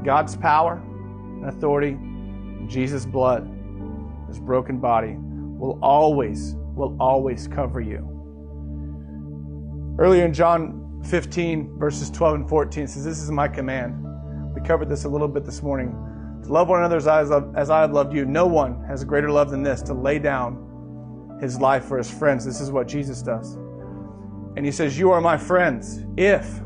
God's 0.04 0.36
power, 0.36 0.76
and 0.76 1.44
authority, 1.50 1.98
Jesus' 2.66 3.04
blood, 3.04 3.46
his 4.26 4.38
broken 4.38 4.78
body, 4.78 5.18
will 5.60 5.78
always, 5.82 6.54
will 6.74 6.96
always 6.98 7.46
cover 7.46 7.80
you. 7.80 8.06
Earlier 9.98 10.24
in 10.24 10.32
John 10.32 11.02
15, 11.04 11.78
verses 11.78 12.10
12 12.10 12.34
and 12.34 12.48
14, 12.48 12.86
says, 12.88 13.04
This 13.04 13.20
is 13.20 13.30
my 13.30 13.46
command. 13.46 14.02
We 14.54 14.62
covered 14.62 14.88
this 14.88 15.04
a 15.04 15.08
little 15.08 15.28
bit 15.28 15.44
this 15.44 15.62
morning. 15.62 15.90
To 16.44 16.52
love 16.52 16.68
one 16.68 16.78
another 16.78 16.96
as 16.96 17.06
I, 17.06 17.22
love, 17.22 17.54
as 17.54 17.68
I 17.70 17.82
have 17.82 17.92
loved 17.92 18.14
you. 18.14 18.24
No 18.24 18.46
one 18.46 18.82
has 18.84 19.02
a 19.02 19.04
greater 19.04 19.30
love 19.30 19.50
than 19.50 19.62
this, 19.62 19.82
to 19.82 19.94
lay 19.94 20.18
down 20.18 21.38
his 21.40 21.60
life 21.60 21.84
for 21.84 21.98
his 21.98 22.10
friends. 22.10 22.44
This 22.44 22.60
is 22.60 22.70
what 22.70 22.88
Jesus 22.88 23.22
does. 23.22 23.56
And 24.56 24.64
he 24.64 24.72
says, 24.72 24.98
You 24.98 25.10
are 25.10 25.20
my 25.20 25.36
friends 25.36 26.04
if, 26.16 26.60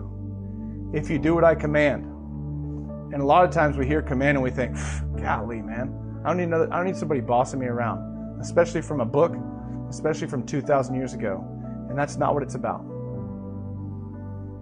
if 0.93 1.11
you 1.11 1.19
do 1.19 1.35
what 1.35 1.45
I 1.45 1.55
command. 1.55 2.05
And 3.13 3.23
a 3.23 3.27
lot 3.27 3.45
of 3.45 3.51
times 3.51 3.77
we 3.77 3.87
hear 3.87 4.03
command 4.03 4.37
and 4.37 4.43
we 4.43 4.51
think, 4.51 4.77
golly, 5.21 5.61
man, 5.61 6.23
I 6.25 6.29
don't 6.29 6.37
need 6.37 6.45
another, 6.45 6.73
I 6.73 6.77
don't 6.77 6.87
need 6.87 6.97
somebody 6.97 7.21
bossing 7.21 7.61
me 7.61 7.67
around, 7.67 7.99
especially 8.45 8.83
from 8.83 9.01
a 9.01 9.05
book, 9.05 9.35
especially 9.89 10.29
from 10.29 10.45
2,000 10.45 10.95
years 10.95 11.15
ago. 11.15 11.45
And 11.89 11.99
that's 11.99 12.17
not 12.17 12.35
what 12.35 12.43
it's 12.43 12.55
about. 12.55 12.85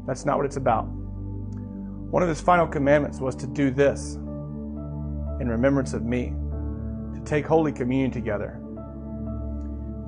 That's 0.07 0.25
not 0.25 0.37
what 0.37 0.47
it's 0.47 0.57
about. 0.57 0.85
One 0.85 2.23
of 2.23 2.29
his 2.29 2.41
final 2.41 2.67
commandments 2.67 3.21
was 3.21 3.35
to 3.37 3.47
do 3.47 3.71
this 3.71 4.15
in 4.15 5.49
remembrance 5.49 5.93
of 5.95 6.05
me, 6.05 6.33
to 7.15 7.21
take 7.25 7.47
Holy 7.47 7.73
Communion 7.73 8.11
together. 8.11 8.61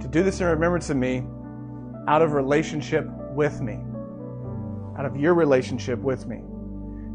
To 0.01 0.09
do 0.09 0.23
this 0.23 0.41
in 0.41 0.47
remembrance 0.47 0.91
of 0.91 0.97
me 0.97 1.25
out 2.07 2.23
of 2.23 2.33
relationship 2.33 3.07
with 3.31 3.61
me, 3.61 3.79
out 4.99 5.07
of 5.07 5.17
your 5.17 5.35
relationship 5.35 5.99
with 5.99 6.27
me, 6.27 6.43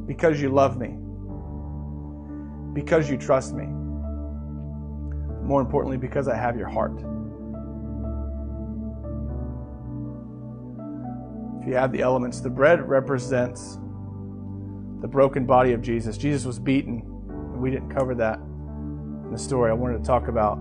because 0.08 0.42
you 0.42 0.50
love 0.50 0.78
me 0.78 0.98
because 2.74 3.10
you 3.10 3.18
trust 3.18 3.54
me. 3.54 3.79
More 5.50 5.62
importantly, 5.62 5.98
because 5.98 6.28
I 6.28 6.36
have 6.36 6.56
your 6.56 6.68
heart. 6.68 6.94
If 11.60 11.68
you 11.68 11.74
have 11.74 11.92
the 11.92 12.02
elements, 12.02 12.40
the 12.40 12.52
bread 12.52 12.88
represents 12.88 13.80
the 15.02 15.08
broken 15.08 15.48
body 15.48 15.72
of 15.72 15.82
Jesus. 15.82 16.20
Jesus 16.20 16.46
was 16.46 16.60
beaten, 16.60 17.02
and 17.30 17.60
we 17.60 17.72
didn't 17.72 17.90
cover 17.90 18.14
that 18.14 18.38
in 18.38 19.32
the 19.32 19.40
story. 19.40 19.72
I 19.72 19.74
wanted 19.74 19.98
to 19.98 20.04
talk 20.04 20.28
about 20.28 20.58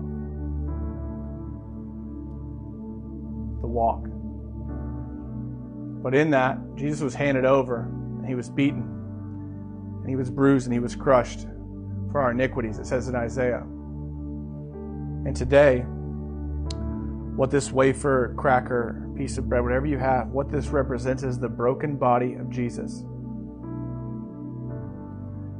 the 3.61 3.67
walk. 3.67 4.07
But 6.01 6.15
in 6.15 6.31
that, 6.31 6.57
Jesus 6.75 7.01
was 7.01 7.13
handed 7.13 7.45
over, 7.45 7.81
and 8.17 8.25
he 8.25 8.33
was 8.33 8.49
beaten, 8.49 8.81
and 10.01 10.09
he 10.09 10.15
was 10.15 10.31
bruised, 10.31 10.65
and 10.65 10.73
he 10.73 10.79
was 10.79 10.95
crushed 10.95 11.45
for 12.11 12.21
our 12.21 12.31
iniquities, 12.31 12.79
it 12.79 12.87
says 12.87 13.07
in 13.07 13.15
Isaiah. 13.15 13.67
And 15.29 15.37
today, 15.37 15.81
what 17.35 17.51
this 17.51 17.71
wafer, 17.71 18.33
cracker, 18.35 19.07
piece 19.15 19.37
of 19.37 19.47
bread, 19.47 19.61
whatever 19.61 19.85
you 19.85 19.99
have, 19.99 20.29
what 20.29 20.49
this 20.49 20.69
represents 20.69 21.21
is 21.21 21.37
the 21.37 21.47
broken 21.47 21.97
body 21.97 22.33
of 22.33 22.49
Jesus. 22.49 23.01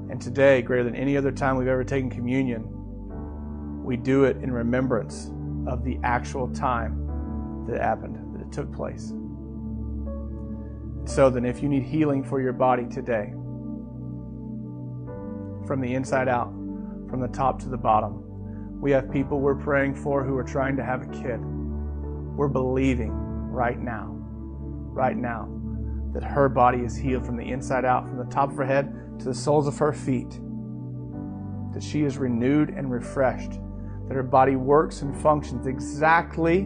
And 0.09 0.19
today, 0.19 0.63
greater 0.63 0.83
than 0.83 0.95
any 0.95 1.15
other 1.17 1.31
time 1.31 1.55
we've 1.55 1.67
ever 1.67 1.83
taken 1.83 2.09
communion, 2.09 2.63
we 3.83 3.95
do 3.95 4.23
it 4.23 4.37
in 4.37 4.51
remembrance 4.51 5.29
of 5.67 5.83
the 5.83 5.99
actual 6.03 6.51
time 6.51 7.65
that 7.67 7.75
it 7.75 7.81
happened, 7.83 8.15
that 8.33 8.41
it 8.47 8.51
took 8.51 8.73
place. 8.73 9.13
So 11.05 11.29
then, 11.29 11.45
if 11.45 11.61
you 11.61 11.69
need 11.69 11.83
healing 11.83 12.23
for 12.23 12.41
your 12.41 12.53
body 12.53 12.87
today, 12.87 13.33
from 15.67 15.79
the 15.79 15.93
inside 15.93 16.27
out, 16.27 16.49
from 17.07 17.19
the 17.19 17.27
top 17.27 17.59
to 17.59 17.69
the 17.69 17.77
bottom. 17.77 18.28
We 18.79 18.91
have 18.91 19.11
people 19.11 19.41
we're 19.41 19.55
praying 19.55 19.95
for 19.95 20.23
who 20.23 20.37
are 20.37 20.43
trying 20.43 20.77
to 20.77 20.83
have 20.83 21.01
a 21.01 21.07
kid. 21.07 21.39
We're 21.41 22.47
believing 22.47 23.11
right 23.11 23.77
now, 23.77 24.07
right 24.09 25.17
now 25.17 25.49
that 26.13 26.23
her 26.23 26.47
body 26.47 26.79
is 26.79 26.95
healed 26.95 27.25
from 27.25 27.35
the 27.35 27.43
inside 27.43 27.85
out, 27.85 28.07
from 28.07 28.17
the 28.17 28.33
top 28.33 28.49
of 28.49 28.55
her 28.55 28.65
head 28.65 29.19
to 29.19 29.25
the 29.25 29.33
soles 29.33 29.67
of 29.67 29.77
her 29.77 29.91
feet. 29.91 30.39
That 31.73 31.83
she 31.83 32.03
is 32.03 32.17
renewed 32.17 32.69
and 32.69 32.89
refreshed. 32.89 33.51
That 34.07 34.15
her 34.15 34.23
body 34.23 34.55
works 34.55 35.01
and 35.01 35.15
functions 35.15 35.67
exactly 35.67 36.61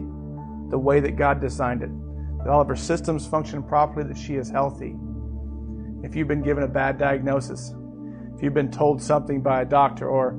the 0.70 0.78
way 0.78 1.00
that 1.00 1.16
God 1.16 1.40
designed 1.40 1.82
it. 1.82 1.90
That 2.38 2.48
all 2.48 2.60
of 2.60 2.68
her 2.68 2.76
systems 2.76 3.26
function 3.26 3.62
properly, 3.62 4.06
that 4.06 4.16
she 4.16 4.36
is 4.36 4.50
healthy. 4.50 4.94
If 6.04 6.14
you've 6.14 6.28
been 6.28 6.42
given 6.42 6.62
a 6.62 6.68
bad 6.68 6.96
diagnosis, 6.96 7.74
if 8.36 8.42
you've 8.42 8.54
been 8.54 8.70
told 8.70 9.02
something 9.02 9.42
by 9.42 9.62
a 9.62 9.64
doctor 9.64 10.08
or 10.08 10.32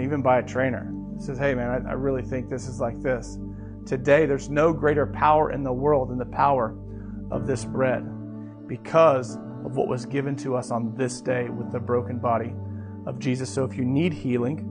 even 0.00 0.22
by 0.22 0.38
a 0.38 0.42
trainer, 0.42 0.93
says, 1.18 1.38
hey 1.38 1.54
man, 1.54 1.86
I, 1.86 1.90
I 1.90 1.92
really 1.92 2.22
think 2.22 2.48
this 2.48 2.68
is 2.68 2.80
like 2.80 3.00
this. 3.00 3.38
Today, 3.86 4.24
there's 4.26 4.48
no 4.48 4.72
greater 4.72 5.06
power 5.06 5.52
in 5.52 5.62
the 5.62 5.72
world 5.72 6.08
than 6.08 6.18
the 6.18 6.24
power 6.26 6.76
of 7.30 7.46
this 7.46 7.64
bread 7.64 8.04
because 8.66 9.36
of 9.64 9.76
what 9.76 9.88
was 9.88 10.06
given 10.06 10.36
to 10.36 10.56
us 10.56 10.70
on 10.70 10.94
this 10.96 11.20
day 11.20 11.48
with 11.48 11.70
the 11.72 11.78
broken 11.78 12.18
body 12.18 12.54
of 13.06 13.18
Jesus. 13.18 13.52
So 13.52 13.64
if 13.64 13.76
you 13.76 13.84
need 13.84 14.12
healing, 14.12 14.70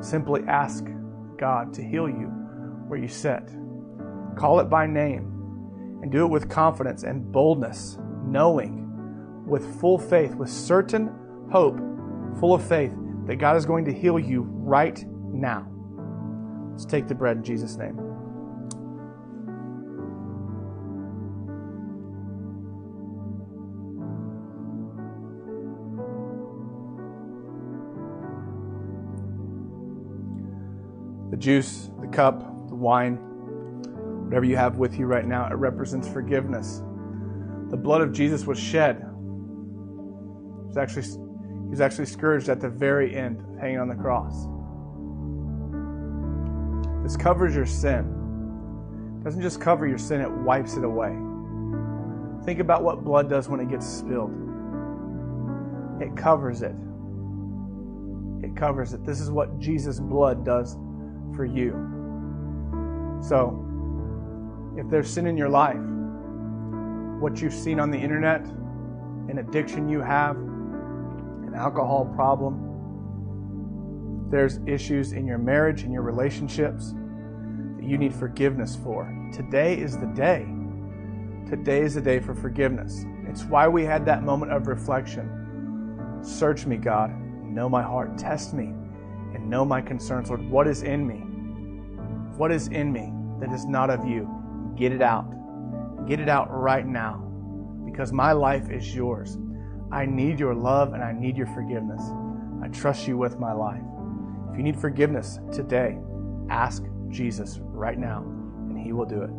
simply 0.00 0.42
ask 0.48 0.86
God 1.38 1.72
to 1.74 1.82
heal 1.82 2.08
you 2.08 2.26
where 2.88 2.98
you 2.98 3.08
sit. 3.08 3.42
Call 4.36 4.60
it 4.60 4.64
by 4.64 4.86
name 4.86 5.34
and 6.02 6.10
do 6.10 6.24
it 6.24 6.28
with 6.28 6.48
confidence 6.48 7.02
and 7.02 7.30
boldness, 7.30 7.98
knowing 8.24 8.84
with 9.46 9.80
full 9.80 9.98
faith, 9.98 10.34
with 10.34 10.50
certain 10.50 11.10
hope, 11.50 11.78
full 12.38 12.54
of 12.54 12.66
faith 12.66 12.92
that 13.26 13.36
God 13.36 13.56
is 13.56 13.66
going 13.66 13.84
to 13.84 13.92
heal 13.92 14.18
you 14.18 14.42
right 14.42 15.04
now. 15.32 15.66
Let's 16.70 16.84
take 16.84 17.08
the 17.08 17.14
bread 17.14 17.36
in 17.38 17.42
Jesus' 17.42 17.76
name. 17.76 17.96
The 31.30 31.36
juice, 31.36 31.90
the 32.00 32.06
cup, 32.08 32.68
the 32.68 32.74
wine, 32.74 33.16
whatever 34.24 34.44
you 34.44 34.56
have 34.56 34.76
with 34.76 34.98
you 34.98 35.06
right 35.06 35.26
now, 35.26 35.46
it 35.46 35.54
represents 35.54 36.08
forgiveness. 36.08 36.82
The 37.70 37.76
blood 37.76 38.00
of 38.00 38.12
Jesus 38.12 38.46
was 38.46 38.58
shed. 38.58 38.96
He 38.98 39.04
was 40.66 40.76
actually, 40.76 41.02
he 41.02 41.70
was 41.70 41.80
actually 41.80 42.06
scourged 42.06 42.48
at 42.48 42.60
the 42.60 42.68
very 42.68 43.14
end, 43.14 43.42
hanging 43.60 43.78
on 43.78 43.88
the 43.88 43.94
cross. 43.94 44.46
This 47.08 47.16
covers 47.16 47.56
your 47.56 47.64
sin. 47.64 48.04
It 49.18 49.24
doesn't 49.24 49.40
just 49.40 49.62
cover 49.62 49.88
your 49.88 49.96
sin, 49.96 50.20
it 50.20 50.30
wipes 50.30 50.76
it 50.76 50.84
away. 50.84 51.16
Think 52.44 52.60
about 52.60 52.84
what 52.84 53.02
blood 53.02 53.30
does 53.30 53.48
when 53.48 53.60
it 53.60 53.70
gets 53.70 53.86
spilled. 53.86 54.30
It 56.02 56.14
covers 56.14 56.60
it. 56.60 56.74
It 58.42 58.54
covers 58.54 58.92
it. 58.92 59.06
This 59.06 59.22
is 59.22 59.30
what 59.30 59.58
Jesus' 59.58 60.00
blood 60.00 60.44
does 60.44 60.76
for 61.34 61.46
you. 61.46 61.70
So, 63.26 63.64
if 64.76 64.86
there's 64.90 65.08
sin 65.08 65.26
in 65.26 65.38
your 65.38 65.48
life, 65.48 65.80
what 67.22 67.40
you've 67.40 67.54
seen 67.54 67.80
on 67.80 67.90
the 67.90 67.98
internet, 67.98 68.44
an 69.30 69.38
addiction 69.38 69.88
you 69.88 70.02
have, 70.02 70.36
an 70.36 71.54
alcohol 71.56 72.04
problem, 72.14 72.66
there's 74.30 74.60
issues 74.66 75.12
in 75.12 75.26
your 75.26 75.38
marriage, 75.38 75.84
in 75.84 75.90
your 75.90 76.02
relationships 76.02 76.92
you 77.88 77.96
need 77.96 78.14
forgiveness 78.14 78.76
for. 78.76 79.10
Today 79.32 79.78
is 79.78 79.96
the 79.96 80.06
day. 80.06 80.46
Today 81.48 81.80
is 81.80 81.94
the 81.94 82.02
day 82.02 82.20
for 82.20 82.34
forgiveness. 82.34 83.06
It's 83.26 83.44
why 83.44 83.66
we 83.66 83.84
had 83.84 84.04
that 84.04 84.22
moment 84.22 84.52
of 84.52 84.66
reflection. 84.66 86.18
Search 86.22 86.66
me, 86.66 86.76
God. 86.76 87.10
Know 87.42 87.68
my 87.68 87.82
heart. 87.82 88.18
Test 88.18 88.52
me 88.52 88.74
and 89.34 89.48
know 89.48 89.64
my 89.64 89.80
concerns, 89.80 90.28
Lord. 90.28 90.48
What 90.50 90.68
is 90.68 90.82
in 90.82 91.06
me? 91.06 91.24
What 92.36 92.52
is 92.52 92.68
in 92.68 92.92
me 92.92 93.10
that 93.40 93.52
is 93.54 93.64
not 93.64 93.88
of 93.88 94.06
you? 94.06 94.28
Get 94.76 94.92
it 94.92 95.00
out. 95.00 95.26
Get 96.06 96.20
it 96.20 96.28
out 96.28 96.48
right 96.50 96.86
now 96.86 97.24
because 97.86 98.12
my 98.12 98.32
life 98.32 98.70
is 98.70 98.94
yours. 98.94 99.38
I 99.90 100.04
need 100.04 100.38
your 100.38 100.54
love 100.54 100.92
and 100.92 101.02
I 101.02 101.12
need 101.12 101.38
your 101.38 101.46
forgiveness. 101.48 102.02
I 102.62 102.68
trust 102.68 103.08
you 103.08 103.16
with 103.16 103.38
my 103.38 103.52
life. 103.52 103.82
If 104.50 104.58
you 104.58 104.62
need 104.62 104.78
forgiveness 104.78 105.38
today, 105.50 105.98
ask 106.50 106.82
Jesus 107.10 107.58
right 107.62 107.98
now 107.98 108.22
and 108.68 108.78
he 108.78 108.92
will 108.92 109.06
do 109.06 109.22
it. 109.22 109.30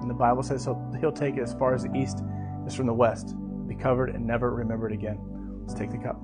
And 0.00 0.08
the 0.08 0.14
Bible 0.14 0.42
says 0.42 0.64
he'll, 0.64 0.80
he'll 1.00 1.12
take 1.12 1.36
it 1.36 1.42
as 1.42 1.54
far 1.54 1.74
as 1.74 1.82
the 1.82 1.94
east 1.94 2.22
is 2.66 2.74
from 2.74 2.86
the 2.86 2.94
west, 2.94 3.34
be 3.66 3.74
covered 3.74 4.10
and 4.10 4.26
never 4.26 4.54
remembered 4.54 4.92
again. 4.92 5.18
Let's 5.60 5.74
take 5.74 5.90
the 5.90 5.98
cup. 5.98 6.20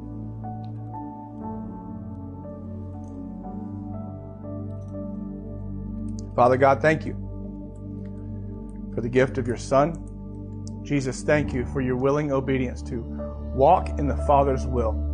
Father 6.35 6.57
God, 6.57 6.83
thank 6.83 7.07
you 7.07 7.15
for 8.95 9.01
the 9.01 9.09
gift 9.09 9.39
of 9.39 9.47
your 9.47 9.57
Son. 9.57 9.95
Jesus, 10.83 11.23
thank 11.23 11.53
you 11.53 11.65
for 11.67 11.81
your 11.81 11.97
willing 11.97 12.33
obedience 12.33 12.83
to 12.83 13.03
walk 13.55 13.99
in 13.99 14.07
the 14.07 14.17
Father's 14.27 14.67
will. 14.67 15.14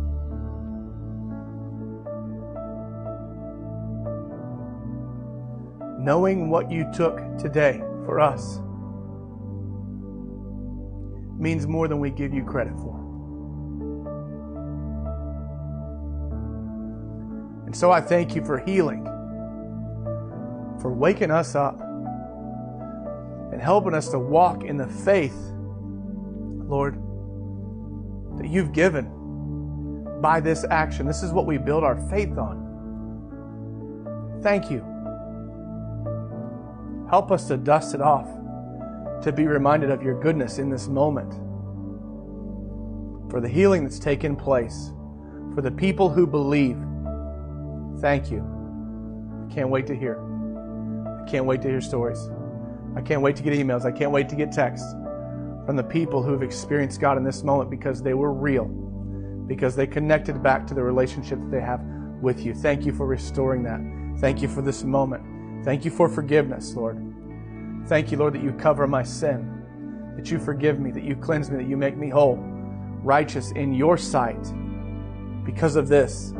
Knowing 6.01 6.49
what 6.49 6.71
you 6.71 6.91
took 6.91 7.17
today 7.37 7.77
for 8.05 8.19
us 8.19 8.59
means 11.39 11.67
more 11.67 11.87
than 11.87 11.99
we 11.99 12.09
give 12.09 12.33
you 12.33 12.43
credit 12.43 12.73
for. 12.77 12.97
And 17.65 17.75
so 17.75 17.91
I 17.91 18.01
thank 18.01 18.35
you 18.35 18.43
for 18.43 18.57
healing 18.57 19.05
for 20.81 20.91
waking 20.91 21.29
us 21.29 21.53
up 21.55 21.79
and 23.51 23.61
helping 23.61 23.93
us 23.93 24.09
to 24.09 24.17
walk 24.17 24.63
in 24.63 24.77
the 24.77 24.87
faith, 24.87 25.37
Lord, 26.67 26.95
that 28.37 28.47
you've 28.47 28.71
given 28.73 30.19
by 30.21 30.39
this 30.39 30.65
action. 30.71 31.05
This 31.05 31.21
is 31.21 31.31
what 31.31 31.45
we 31.45 31.59
build 31.59 31.83
our 31.83 31.97
faith 32.09 32.35
on. 32.37 32.69
Thank 34.41 34.71
you. 34.71 34.90
Help 37.11 37.29
us 37.29 37.47
to 37.49 37.57
dust 37.57 37.93
it 37.93 38.01
off, 38.01 38.27
to 39.21 39.33
be 39.33 39.45
reminded 39.45 39.91
of 39.91 40.01
your 40.01 40.17
goodness 40.21 40.59
in 40.59 40.69
this 40.69 40.87
moment, 40.87 41.33
for 43.29 43.41
the 43.41 43.49
healing 43.49 43.83
that's 43.83 43.99
taken 43.99 44.33
place, 44.33 44.93
for 45.53 45.61
the 45.61 45.69
people 45.69 46.09
who 46.09 46.25
believe. 46.25 46.77
Thank 47.99 48.31
you. 48.31 48.39
I 49.45 49.53
can't 49.53 49.69
wait 49.69 49.85
to 49.87 49.95
hear. 49.95 50.23
I 51.21 51.29
can't 51.29 51.45
wait 51.45 51.61
to 51.63 51.67
hear 51.67 51.81
stories. 51.81 52.29
I 52.95 53.01
can't 53.01 53.21
wait 53.21 53.35
to 53.35 53.43
get 53.43 53.51
emails. 53.53 53.83
I 53.83 53.91
can't 53.91 54.11
wait 54.11 54.29
to 54.29 54.35
get 54.37 54.53
texts 54.53 54.89
from 55.65 55.75
the 55.75 55.83
people 55.83 56.23
who 56.23 56.31
have 56.31 56.43
experienced 56.43 57.01
God 57.01 57.17
in 57.17 57.25
this 57.25 57.43
moment 57.43 57.69
because 57.69 58.01
they 58.01 58.13
were 58.13 58.31
real, 58.33 58.65
because 59.47 59.75
they 59.75 59.85
connected 59.85 60.41
back 60.41 60.65
to 60.67 60.73
the 60.73 60.81
relationship 60.81 61.39
that 61.39 61.51
they 61.51 61.59
have 61.59 61.81
with 62.21 62.45
you. 62.45 62.53
Thank 62.53 62.85
you 62.85 62.93
for 62.93 63.05
restoring 63.05 63.63
that. 63.63 63.81
Thank 64.21 64.41
you 64.41 64.47
for 64.47 64.61
this 64.61 64.85
moment. 64.85 65.30
Thank 65.63 65.85
you 65.85 65.91
for 65.91 66.09
forgiveness, 66.09 66.73
Lord. 66.75 66.97
Thank 67.87 68.11
you, 68.11 68.17
Lord, 68.17 68.33
that 68.33 68.43
you 68.43 68.51
cover 68.53 68.87
my 68.87 69.03
sin, 69.03 70.13
that 70.15 70.31
you 70.31 70.39
forgive 70.39 70.79
me, 70.79 70.91
that 70.91 71.03
you 71.03 71.15
cleanse 71.15 71.49
me, 71.49 71.57
that 71.57 71.69
you 71.69 71.77
make 71.77 71.97
me 71.97 72.09
whole, 72.09 72.37
righteous 73.03 73.51
in 73.51 73.73
your 73.73 73.97
sight 73.97 74.53
because 75.45 75.75
of 75.75 75.87
this, 75.87 76.33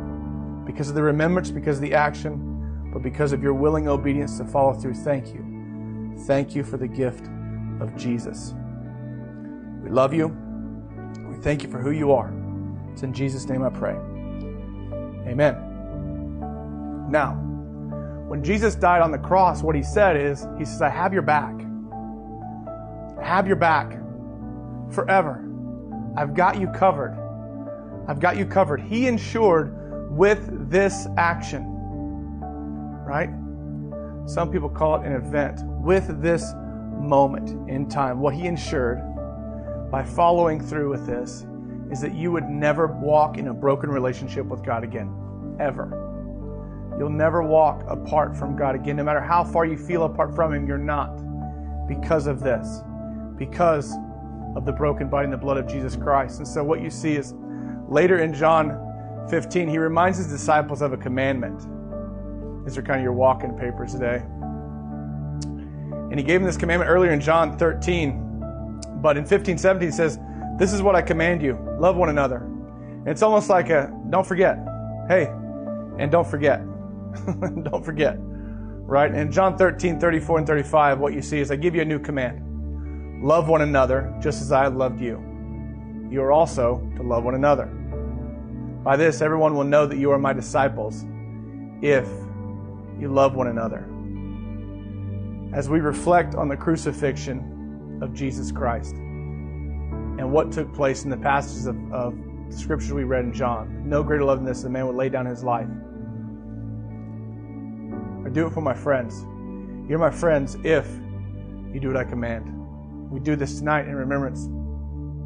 because 0.64 0.88
of 0.88 0.94
the 0.94 1.02
remembrance, 1.02 1.50
because 1.50 1.76
of 1.76 1.82
the 1.82 1.94
action 1.94 2.52
but 2.92 3.02
because 3.02 3.32
of 3.32 3.42
your 3.42 3.54
willing 3.54 3.88
obedience 3.88 4.36
to 4.36 4.44
follow 4.44 4.74
through, 4.74 4.94
thank 4.94 5.32
you. 5.32 6.14
Thank 6.26 6.54
you 6.54 6.62
for 6.62 6.76
the 6.76 6.86
gift 6.86 7.26
of 7.80 7.96
Jesus. 7.96 8.54
We 9.82 9.88
love 9.88 10.12
you. 10.12 10.28
We 11.28 11.36
thank 11.36 11.62
you 11.62 11.70
for 11.70 11.78
who 11.78 11.90
you 11.90 12.12
are. 12.12 12.32
It's 12.92 13.02
in 13.02 13.14
Jesus' 13.14 13.48
name 13.48 13.62
I 13.62 13.70
pray. 13.70 13.94
Amen. 15.26 15.56
Now, 17.10 17.40
when 18.32 18.42
Jesus 18.42 18.74
died 18.74 19.02
on 19.02 19.10
the 19.10 19.18
cross, 19.18 19.62
what 19.62 19.76
he 19.76 19.82
said 19.82 20.16
is, 20.16 20.46
He 20.56 20.64
says, 20.64 20.80
I 20.80 20.88
have 20.88 21.12
your 21.12 21.20
back. 21.20 21.54
I 23.20 23.26
have 23.26 23.46
your 23.46 23.56
back 23.56 23.92
forever. 24.90 25.46
I've 26.16 26.32
got 26.32 26.58
you 26.58 26.68
covered. 26.68 27.14
I've 28.08 28.20
got 28.20 28.38
you 28.38 28.46
covered. 28.46 28.80
He 28.80 29.06
ensured 29.06 29.76
with 30.10 30.70
this 30.70 31.06
action 31.18 31.68
right? 33.04 33.28
Some 34.26 34.50
people 34.50 34.70
call 34.70 35.02
it 35.02 35.06
an 35.06 35.12
event. 35.12 35.60
With 35.64 36.22
this 36.22 36.54
moment 36.98 37.68
in 37.68 37.86
time, 37.86 38.18
what 38.20 38.32
he 38.32 38.46
ensured 38.46 38.98
by 39.90 40.02
following 40.02 40.58
through 40.58 40.88
with 40.88 41.06
this 41.06 41.44
is 41.90 42.00
that 42.00 42.14
you 42.14 42.32
would 42.32 42.48
never 42.48 42.86
walk 42.86 43.36
in 43.36 43.48
a 43.48 43.52
broken 43.52 43.90
relationship 43.90 44.46
with 44.46 44.64
God 44.64 44.84
again, 44.84 45.14
ever. 45.60 46.11
You'll 46.98 47.10
never 47.10 47.42
walk 47.42 47.84
apart 47.88 48.36
from 48.36 48.56
God 48.56 48.74
again, 48.74 48.96
no 48.96 49.04
matter 49.04 49.20
how 49.20 49.44
far 49.44 49.64
you 49.64 49.76
feel 49.76 50.04
apart 50.04 50.34
from 50.34 50.52
Him, 50.52 50.66
you're 50.66 50.78
not 50.78 51.20
because 51.88 52.26
of 52.26 52.40
this. 52.40 52.82
because 53.38 53.94
of 54.54 54.64
the 54.64 54.72
broken 54.72 55.08
body 55.08 55.24
and 55.24 55.32
the 55.32 55.36
blood 55.36 55.56
of 55.56 55.66
Jesus 55.66 55.96
Christ. 55.96 56.38
And 56.38 56.46
so 56.46 56.62
what 56.62 56.80
you 56.80 56.90
see 56.90 57.16
is 57.16 57.34
later 57.88 58.18
in 58.18 58.34
John 58.34 58.78
15, 59.30 59.68
he 59.68 59.78
reminds 59.78 60.18
his 60.18 60.28
disciples 60.28 60.82
of 60.82 60.92
a 60.92 60.96
commandment. 60.96 61.58
These 62.64 62.78
are 62.78 62.82
kind 62.82 63.00
of 63.00 63.02
your 63.02 63.14
walking 63.14 63.56
papers 63.58 63.92
today. 63.92 64.22
And 66.10 66.18
he 66.18 66.22
gave 66.22 66.40
them 66.40 66.44
this 66.44 66.56
commandment 66.56 66.90
earlier 66.90 67.10
in 67.12 67.20
John 67.20 67.56
13. 67.58 69.00
But 69.00 69.16
in 69.16 69.24
15, 69.24 69.58
17, 69.58 69.88
he 69.88 69.92
says, 69.92 70.18
This 70.58 70.72
is 70.72 70.82
what 70.82 70.94
I 70.94 71.02
command 71.02 71.42
you 71.42 71.58
love 71.78 71.96
one 71.96 72.10
another. 72.10 72.36
And 72.36 73.08
it's 73.08 73.22
almost 73.22 73.48
like 73.48 73.70
a 73.70 73.92
don't 74.10 74.26
forget. 74.26 74.58
Hey, 75.08 75.24
and 75.98 76.12
don't 76.12 76.26
forget. 76.26 76.62
don't 77.64 77.84
forget. 77.84 78.16
Right? 78.18 79.14
In 79.14 79.30
John 79.30 79.56
13, 79.56 80.00
34, 80.00 80.38
and 80.38 80.46
35, 80.46 80.98
what 80.98 81.14
you 81.14 81.22
see 81.22 81.40
is 81.40 81.50
I 81.50 81.56
give 81.56 81.74
you 81.74 81.82
a 81.82 81.84
new 81.84 81.98
command 81.98 82.48
love 83.22 83.48
one 83.48 83.62
another 83.62 84.12
just 84.20 84.42
as 84.42 84.50
I 84.50 84.64
have 84.64 84.74
loved 84.74 85.00
you. 85.00 85.22
You 86.10 86.22
are 86.22 86.32
also 86.32 86.86
to 86.96 87.02
love 87.02 87.24
one 87.24 87.36
another. 87.36 87.66
By 88.82 88.96
this, 88.96 89.22
everyone 89.22 89.54
will 89.54 89.64
know 89.64 89.86
that 89.86 89.96
you 89.96 90.10
are 90.10 90.18
my 90.18 90.32
disciples 90.32 91.04
if 91.80 92.08
you 92.98 93.08
love 93.08 93.34
one 93.34 93.46
another. 93.46 93.88
As 95.56 95.68
we 95.68 95.78
reflect 95.80 96.34
on 96.34 96.48
the 96.48 96.56
crucifixion 96.56 98.00
of 98.02 98.12
Jesus 98.12 98.50
Christ 98.50 98.94
and 98.94 100.32
what 100.32 100.50
took 100.50 100.72
place 100.74 101.04
in 101.04 101.10
the 101.10 101.16
passages 101.16 101.66
of, 101.66 101.76
of 101.92 102.14
the 102.50 102.56
scriptures 102.56 102.92
we 102.92 103.04
read 103.04 103.24
in 103.24 103.32
John, 103.32 103.88
no 103.88 104.02
greater 104.02 104.24
love 104.24 104.38
than 104.38 104.46
this, 104.46 104.62
the 104.62 104.68
man 104.68 104.86
would 104.86 104.96
lay 104.96 105.08
down 105.08 105.26
his 105.26 105.44
life. 105.44 105.68
Do 108.32 108.46
it 108.46 108.52
for 108.54 108.62
my 108.62 108.72
friends. 108.72 109.26
You're 109.90 109.98
my 109.98 110.10
friends 110.10 110.56
if 110.64 110.86
you 111.72 111.80
do 111.80 111.88
what 111.88 111.98
I 111.98 112.04
command. 112.04 112.50
We 113.10 113.20
do 113.20 113.36
this 113.36 113.58
tonight 113.58 113.86
in 113.86 113.94
remembrance 113.94 114.46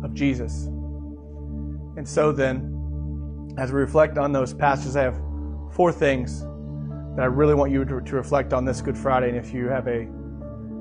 of 0.05 0.13
Jesus. 0.13 0.65
And 1.97 2.07
so 2.07 2.33
then, 2.33 3.55
as 3.59 3.71
we 3.71 3.79
reflect 3.79 4.19
on 4.19 4.33
those 4.33 4.53
passages, 4.53 4.97
I 4.97 5.03
have 5.03 5.21
four 5.73 5.93
things 5.93 6.41
that 6.41 7.23
I 7.23 7.27
really 7.27 7.55
want 7.55 7.71
you 7.71 7.85
to, 7.85 8.01
to 8.01 8.17
reflect 8.17 8.53
on 8.53 8.65
this 8.65 8.83
Good 8.83 8.99
Friday. 8.99 9.29
And 9.29 9.39
if 9.39 9.55
you 9.55 9.69
have 9.69 9.87
a 9.87 10.05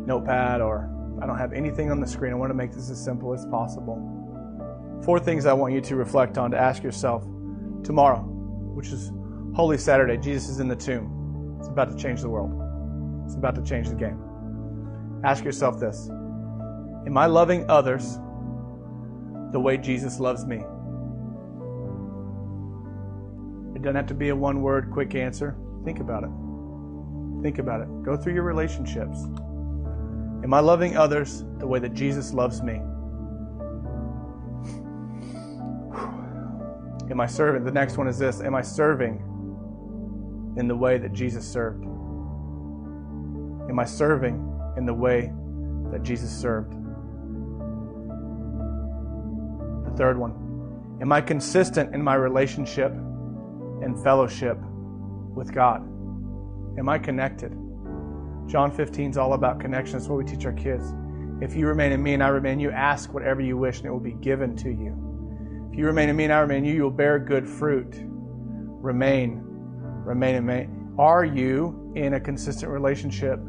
notepad 0.07 0.61
or 0.61 0.89
I 1.21 1.27
don't 1.27 1.37
have 1.37 1.53
anything 1.53 1.91
on 1.91 1.99
the 1.99 2.07
screen, 2.07 2.31
I 2.31 2.35
want 2.35 2.49
to 2.49 2.55
make 2.55 2.71
this 2.71 2.89
as 2.89 3.03
simple 3.03 3.33
as 3.33 3.45
possible. 3.51 4.01
Four 5.03 5.19
things 5.19 5.45
I 5.45 5.53
want 5.53 5.75
you 5.75 5.81
to 5.81 5.95
reflect 5.95 6.39
on 6.39 6.49
to 6.51 6.57
ask 6.57 6.81
yourself 6.81 7.23
tomorrow, 7.83 8.21
which 8.21 8.87
is 8.87 9.11
Holy 9.53 9.77
Saturday. 9.77 10.17
Jesus 10.17 10.49
is 10.49 10.59
in 10.59 10.67
the 10.67 10.75
tomb. 10.75 11.14
It's 11.65 11.71
about 11.71 11.89
to 11.89 11.97
change 11.97 12.21
the 12.21 12.29
world, 12.29 12.51
it's 13.25 13.33
about 13.33 13.55
to 13.55 13.63
change 13.63 13.89
the 13.89 13.95
game. 13.95 14.21
Ask 15.23 15.43
yourself 15.43 15.79
this 15.79 16.09
Am 17.07 17.17
I 17.17 17.25
loving 17.25 17.67
others 17.67 18.19
the 19.51 19.59
way 19.59 19.75
Jesus 19.75 20.19
loves 20.19 20.45
me? 20.45 20.57
It 23.75 23.81
doesn't 23.81 23.95
have 23.95 24.05
to 24.05 24.13
be 24.13 24.29
a 24.29 24.35
one 24.35 24.61
word 24.61 24.91
quick 24.93 25.15
answer. 25.15 25.57
Think 25.83 26.01
about 26.01 26.23
it. 26.23 26.29
Think 27.41 27.57
about 27.57 27.81
it. 27.81 27.87
Go 28.03 28.15
through 28.15 28.35
your 28.35 28.43
relationships. 28.43 29.23
Am 30.43 30.53
I 30.53 30.59
loving 30.59 30.95
others 30.95 31.45
the 31.57 31.65
way 31.65 31.79
that 31.79 31.95
Jesus 31.95 32.31
loves 32.31 32.61
me? 32.61 32.73
Am 37.09 37.19
I 37.19 37.25
serving? 37.25 37.63
The 37.63 37.71
next 37.71 37.97
one 37.97 38.07
is 38.07 38.19
this 38.19 38.39
Am 38.41 38.53
I 38.53 38.61
serving 38.61 39.23
in 40.57 40.67
the 40.67 40.75
way 40.75 40.97
that 40.97 41.13
Jesus 41.13 41.47
served? 41.47 41.83
Am 43.69 43.79
I 43.79 43.85
serving 43.85 44.35
in 44.77 44.85
the 44.85 44.93
way 44.93 45.31
that 45.91 46.03
Jesus 46.03 46.31
served? 46.31 46.73
The 49.85 49.97
third 49.97 50.17
one 50.17 50.45
Am 51.01 51.11
I 51.11 51.19
consistent 51.19 51.93
in 51.93 52.01
my 52.01 52.15
relationship 52.15 52.91
and 52.91 54.01
fellowship 54.01 54.57
with 55.35 55.53
God? 55.53 55.81
Am 56.77 56.87
I 56.87 56.97
connected? 56.97 57.51
John 58.47 58.71
15 58.71 59.11
is 59.11 59.17
all 59.17 59.33
about 59.33 59.59
connection. 59.59 59.97
That's 59.97 60.07
what 60.07 60.17
we 60.17 60.23
teach 60.23 60.45
our 60.45 60.53
kids. 60.53 60.93
If 61.41 61.53
you 61.55 61.67
remain 61.67 61.91
in 61.91 62.01
me 62.01 62.13
and 62.13 62.23
I 62.23 62.29
remain 62.29 62.53
in 62.53 62.59
you, 62.61 62.71
ask 62.71 63.13
whatever 63.13 63.41
you 63.41 63.57
wish 63.57 63.79
and 63.79 63.87
it 63.87 63.91
will 63.91 63.99
be 63.99 64.13
given 64.13 64.55
to 64.57 64.69
you. 64.69 65.69
If 65.71 65.77
you 65.77 65.85
remain 65.85 66.07
in 66.07 66.15
me 66.15 66.23
and 66.25 66.33
I 66.33 66.39
remain 66.39 66.59
in 66.59 66.65
you, 66.65 66.73
you 66.75 66.83
will 66.83 66.91
bear 66.91 67.19
good 67.19 67.47
fruit. 67.47 67.93
Remain, 67.99 69.44
remain 70.05 70.35
in 70.35 70.45
me. 70.45 70.67
Are 70.97 71.25
you 71.25 71.91
in 71.95 72.13
a 72.13 72.19
consistent 72.19 72.71
relationship 72.71 73.39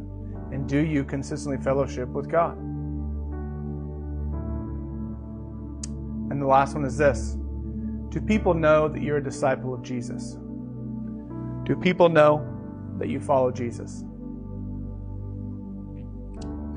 and 0.50 0.68
do 0.68 0.78
you 0.78 1.04
consistently 1.04 1.62
fellowship 1.62 2.08
with 2.08 2.30
God? 2.30 2.56
And 6.30 6.42
the 6.42 6.46
last 6.46 6.74
one 6.74 6.84
is 6.84 6.96
this 6.96 7.36
Do 8.08 8.20
people 8.20 8.54
know 8.54 8.88
that 8.88 9.02
you're 9.02 9.18
a 9.18 9.24
disciple 9.24 9.74
of 9.74 9.82
Jesus? 9.82 10.38
Do 11.64 11.76
people 11.76 12.08
know 12.08 12.44
that 12.98 13.08
you 13.08 13.20
follow 13.20 13.50
Jesus? 13.50 14.02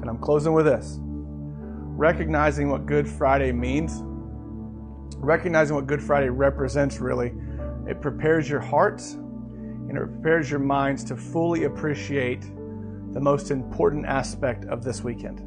And 0.01 0.09
I'm 0.09 0.19
closing 0.19 0.53
with 0.53 0.65
this 0.65 0.99
recognizing 1.01 2.69
what 2.69 2.85
Good 2.85 3.07
Friday 3.07 3.51
means 3.51 4.03
recognizing 5.19 5.75
what 5.75 5.87
Good 5.87 6.01
Friday 6.01 6.29
represents 6.29 6.99
really, 6.99 7.33
it 7.87 8.01
prepares 8.01 8.49
your 8.49 8.59
hearts 8.59 9.17
and 9.89 9.97
it 9.97 10.01
prepares 10.01 10.49
your 10.49 10.59
minds 10.59 11.03
to 11.05 11.17
fully 11.17 11.63
appreciate 11.63 12.41
the 13.11 13.19
most 13.19 13.49
important 13.49 14.05
aspect 14.05 14.65
of 14.65 14.83
this 14.83 15.03
weekend. 15.03 15.39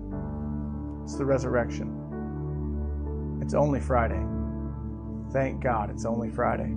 It's 1.05 1.17
the 1.17 1.25
resurrection. 1.25 3.39
It's 3.41 3.55
only 3.55 3.81
Friday. 3.81 4.21
Thank 5.33 5.63
God 5.63 5.91
it's 5.91 6.05
only 6.05 6.29
Friday. 6.29 6.75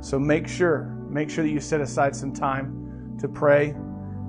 So 0.00 0.18
make 0.18 0.48
sure, 0.48 0.84
make 1.10 1.28
sure 1.28 1.44
that 1.44 1.50
you 1.50 1.60
set 1.60 1.82
aside 1.82 2.16
some 2.16 2.32
time 2.32 3.16
to 3.20 3.28
pray, 3.28 3.74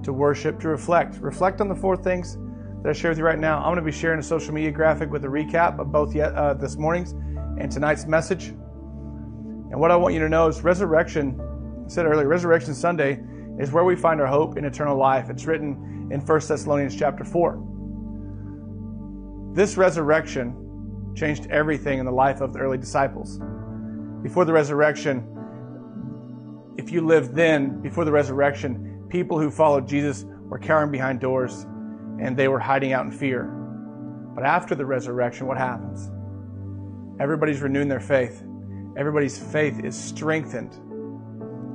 to 0.04 0.12
worship, 0.12 0.60
to 0.60 0.68
reflect. 0.68 1.20
Reflect 1.22 1.62
on 1.62 1.70
the 1.70 1.76
four 1.76 1.96
things 1.96 2.38
that 2.84 2.90
I 2.90 2.94
share 2.94 3.12
with 3.12 3.18
you 3.18 3.24
right 3.24 3.40
now. 3.40 3.60
I'm 3.60 3.74
going 3.74 3.78
to 3.78 3.82
be 3.82 3.92
sharing 3.92 4.20
a 4.20 4.24
social 4.24 4.54
media 4.54 4.72
graphic 4.72 5.10
with 5.10 5.24
a 5.24 5.30
recap 5.30 5.80
of 5.80 5.92
both 5.92 6.14
yet, 6.14 6.36
uh, 6.36 6.54
this 6.54 6.76
morning's 6.76 7.14
and 7.58 7.72
tonight's 7.72 8.06
message. 8.06 8.48
And 8.48 9.80
what 9.80 9.92
I 9.92 9.96
want 9.96 10.14
you 10.14 10.20
to 10.20 10.30
know 10.30 10.48
is 10.48 10.64
resurrection, 10.64 11.40
said 11.92 12.06
earlier, 12.06 12.26
Resurrection 12.26 12.74
Sunday 12.74 13.20
is 13.60 13.74
where 13.74 13.84
we 13.84 13.98
find 13.98 14.22
our 14.22 14.28
hope 14.28 14.58
in 14.58 14.64
eternal 14.64 14.98
life. 14.98 15.30
It's 15.30 15.46
written 15.46 16.08
in 16.10 16.22
1 16.22 16.42
Thessalonians 16.48 16.96
chapter 16.96 17.26
4. 17.26 19.52
This 19.54 19.76
resurrection 19.76 21.14
changed 21.18 21.48
everything 21.48 22.00
in 22.00 22.06
the 22.06 22.12
life 22.12 22.40
of 22.40 22.54
the 22.54 22.60
early 22.60 22.78
disciples. 22.78 23.42
Before 24.24 24.46
the 24.46 24.54
resurrection, 24.54 25.28
if 26.78 26.94
you 26.94 27.06
lived 27.06 27.36
then, 27.36 27.82
before 27.82 28.06
the 28.06 28.12
resurrection, 28.14 29.08
people 29.10 29.38
who 29.38 29.52
followed 29.52 29.86
Jesus 29.86 30.24
were 30.44 30.60
cowering 30.60 30.92
behind 30.92 31.20
doors 31.20 31.64
and 32.22 32.38
they 32.38 32.48
were 32.48 32.60
hiding 32.60 32.94
out 32.94 33.06
in 33.06 33.12
fear. 33.12 33.44
But 34.34 34.46
after 34.46 34.76
the 34.76 34.86
resurrection, 34.86 35.46
what 35.46 35.58
happens? 35.58 36.10
Everybody's 37.20 37.62
renewing 37.62 37.90
their 37.90 38.00
faith. 38.00 38.42
Everybody's 38.98 39.38
faith 39.38 39.84
is 39.84 40.02
strengthened. 40.02 40.80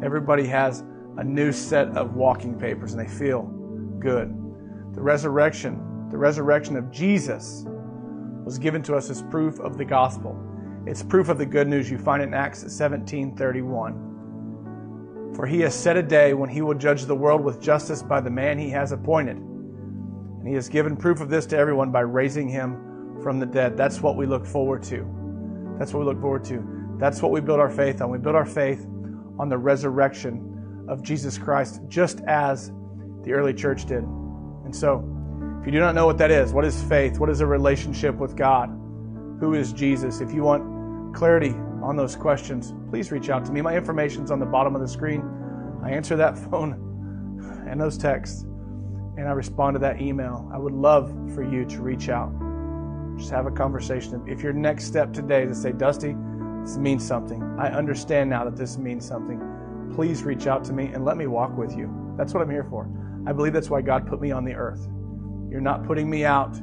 Everybody 0.03 0.47
has 0.47 0.85
a 1.17 1.25
new 1.25 1.53
set 1.53 1.89
of 1.97 2.15
walking 2.15 2.59
papers 2.59 2.93
and 2.93 3.01
they 3.01 3.09
feel 3.09 3.43
good. 3.99 4.29
The 4.95 5.01
resurrection, 5.01 6.09
the 6.11 6.19
resurrection 6.19 6.77
of 6.77 6.91
Jesus 6.91 7.65
was 8.45 8.59
given 8.59 8.83
to 8.85 8.95
us 8.95 9.11
as 9.11 9.23
proof 9.23 9.59
of 9.61 9.79
the 9.79 9.85
gospel. 9.85 10.39
It's 10.87 11.03
proof 11.03 11.29
of 11.29 11.39
the 11.39 11.47
good 11.47 11.67
news. 11.67 11.91
You 11.91 11.99
find 11.99 12.23
it 12.23 12.27
in 12.27 12.35
Acts 12.35 12.63
17:31. 12.65 15.35
For 15.35 15.47
he 15.47 15.61
has 15.61 15.75
set 15.75 15.97
a 15.97 16.03
day 16.03 16.33
when 16.33 16.49
he 16.49 16.63
will 16.63 16.75
judge 16.75 17.05
the 17.05 17.15
world 17.15 17.43
with 17.43 17.61
justice 17.61 18.03
by 18.03 18.21
the 18.21 18.31
man 18.31 18.59
he 18.59 18.71
has 18.71 18.93
appointed. 18.93 19.37
And 19.37 20.47
he 20.47 20.55
has 20.55 20.69
given 20.69 20.97
proof 20.97 21.21
of 21.21 21.29
this 21.29 21.45
to 21.47 21.59
everyone 21.59 21.91
by 21.91 22.01
raising 22.01 22.49
him 22.49 23.19
from 23.23 23.41
the 23.41 23.47
dead. 23.47 23.77
That's 23.77 24.01
what 24.01 24.17
we 24.17 24.27
look 24.27 24.47
forward 24.47 24.83
to. 24.85 25.05
That's 25.79 25.93
what 25.93 26.01
we 26.01 26.07
look 26.07 26.21
forward 26.21 26.45
to. 26.45 26.65
That's 26.99 27.21
what 27.21 27.33
we 27.33 27.41
build 27.41 27.61
our 27.61 27.69
faith 27.69 28.01
on. 28.01 28.11
We 28.11 28.19
build 28.19 28.37
our 28.37 28.47
faith 28.47 28.87
on 29.39 29.49
the 29.49 29.59
resurrection 29.59 30.87
of 30.89 31.03
Jesus 31.03 31.39
Christ, 31.39 31.81
just 31.89 32.21
as 32.27 32.73
the 33.23 33.33
early 33.33 33.53
church 33.53 33.87
did. 33.87 34.03
And 34.65 34.75
so, 34.75 35.05
if 35.61 35.67
you 35.67 35.73
do 35.73 35.81
not 35.81 35.95
know 35.95 36.07
what 36.07 36.19
that 36.19 36.31
is, 36.31 36.53
what 36.53 36.65
is 36.65 36.81
faith? 36.85 37.19
What 37.19 37.29
is 37.29 37.41
a 37.41 37.47
relationship 37.47 38.17
with 38.17 38.37
God? 38.37 38.69
Who 39.41 39.55
is 39.55 39.73
Jesus? 39.73 40.21
If 40.21 40.33
you 40.33 40.43
want 40.43 41.15
clarity 41.15 41.51
on 41.83 41.97
those 41.97 42.15
questions, 42.15 42.75
please 42.89 43.11
reach 43.11 43.31
out 43.31 43.45
to 43.47 43.53
me. 43.53 43.61
My 43.63 43.77
information's 43.77 44.31
on 44.31 44.39
the 44.39 44.47
bottom 44.47 44.75
of 44.75 44.81
the 44.81 44.89
screen. 44.89 45.23
I 45.83 45.91
answer 45.91 46.17
that 46.17 46.39
phone 46.51 47.65
and 47.69 47.81
those 47.81 47.99
texts 47.99 48.47
and 49.17 49.27
I 49.27 49.33
respond 49.33 49.75
to 49.75 49.79
that 49.81 50.01
email. 50.01 50.49
I 50.53 50.59
would 50.59 50.75
love 50.75 51.11
for 51.35 51.43
you 51.43 51.65
to 51.65 51.81
reach 51.81 52.09
out. 52.09 52.33
Just 53.19 53.31
have 53.31 53.47
a 53.47 53.51
conversation. 53.51 54.23
If 54.27 54.43
your 54.43 54.53
next 54.53 54.85
step 54.85 55.13
today 55.13 55.45
is 55.45 55.57
to 55.57 55.63
say, 55.63 55.73
Dusty, 55.73 56.15
this 56.67 56.79
means 56.79 57.07
something. 57.07 57.41
I 57.61 57.69
understand 57.69 58.29
now 58.29 58.45
that 58.45 58.57
this 58.57 58.77
means 58.77 59.07
something. 59.07 59.41
Please 59.95 60.25
reach 60.25 60.49
out 60.49 60.65
to 60.65 60.73
me 60.73 60.87
and 60.87 61.05
let 61.05 61.17
me 61.17 61.29
walk 61.29 61.57
with 61.57 61.77
you. 61.77 61.89
That's 62.17 62.35
what 62.35 62.43
I'm 62.43 62.51
here 62.51 62.65
for. 62.65 62.91
I 63.25 63.33
believe 63.33 63.53
that's 63.53 63.71
why 63.71 63.83
God 63.83 64.05
put 64.05 64.21
me 64.21 64.33
on 64.33 64.45
the 64.45 64.55
earth. 64.55 64.89
You're 65.49 65.61
not 65.61 65.87
putting 65.87 66.11
me 66.11 66.25
out. 66.25 66.57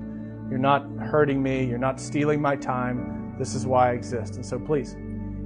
You're 0.49 0.59
not 0.59 0.85
hurting 0.99 1.41
me. 1.41 1.63
You're 1.63 1.77
not 1.77 2.01
stealing 2.01 2.41
my 2.41 2.57
time. 2.57 3.33
This 3.39 3.55
is 3.55 3.65
why 3.65 3.91
I 3.91 3.93
exist. 3.93 4.35
And 4.35 4.45
so 4.45 4.59
please, 4.59 4.97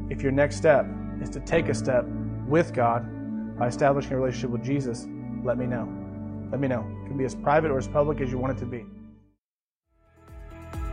if 0.10 0.24
your 0.24 0.32
next 0.32 0.56
step 0.56 0.88
is 1.22 1.30
to 1.30 1.40
take 1.42 1.70
a 1.70 1.76
step 1.76 2.06
with 2.48 2.74
God 2.74 3.60
by 3.60 3.68
establishing 3.68 4.14
a 4.14 4.18
relationship 4.18 4.50
with 4.50 4.64
Jesus, 4.64 5.08
let 5.44 5.60
me 5.60 5.68
know. 5.68 5.88
Let 6.50 6.60
me 6.60 6.68
know. 6.68 6.80
It 7.04 7.10
can 7.10 7.18
be 7.18 7.26
as 7.26 7.36
private 7.36 7.70
or 7.70 7.78
as 7.78 7.88
public 7.88 8.22
as 8.22 8.32
you 8.32 8.40
want 8.40 8.58
it 8.58 8.60
to 8.62 8.66
be. 8.66 8.88